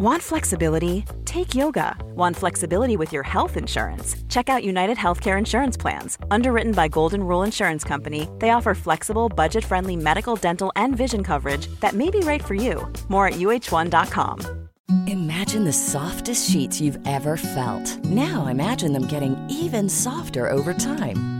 Want 0.00 0.22
flexibility? 0.22 1.04
Take 1.26 1.54
yoga. 1.54 1.94
Want 2.16 2.34
flexibility 2.34 2.96
with 2.96 3.12
your 3.12 3.22
health 3.22 3.58
insurance? 3.58 4.16
Check 4.30 4.48
out 4.48 4.64
United 4.64 4.96
Healthcare 4.96 5.36
Insurance 5.36 5.76
Plans. 5.76 6.16
Underwritten 6.30 6.72
by 6.72 6.88
Golden 6.88 7.22
Rule 7.22 7.42
Insurance 7.42 7.84
Company, 7.84 8.26
they 8.38 8.48
offer 8.48 8.74
flexible, 8.74 9.28
budget 9.28 9.62
friendly 9.62 9.96
medical, 9.96 10.36
dental, 10.36 10.72
and 10.74 10.96
vision 10.96 11.22
coverage 11.22 11.66
that 11.80 11.92
may 11.92 12.08
be 12.08 12.20
right 12.20 12.42
for 12.42 12.54
you. 12.54 12.90
More 13.10 13.28
at 13.28 13.34
uh1.com. 13.34 14.68
Imagine 15.06 15.64
the 15.64 15.72
softest 15.74 16.50
sheets 16.50 16.80
you've 16.80 17.06
ever 17.06 17.36
felt. 17.36 18.02
Now 18.06 18.46
imagine 18.46 18.94
them 18.94 19.06
getting 19.06 19.36
even 19.50 19.90
softer 19.90 20.48
over 20.48 20.72
time. 20.72 21.39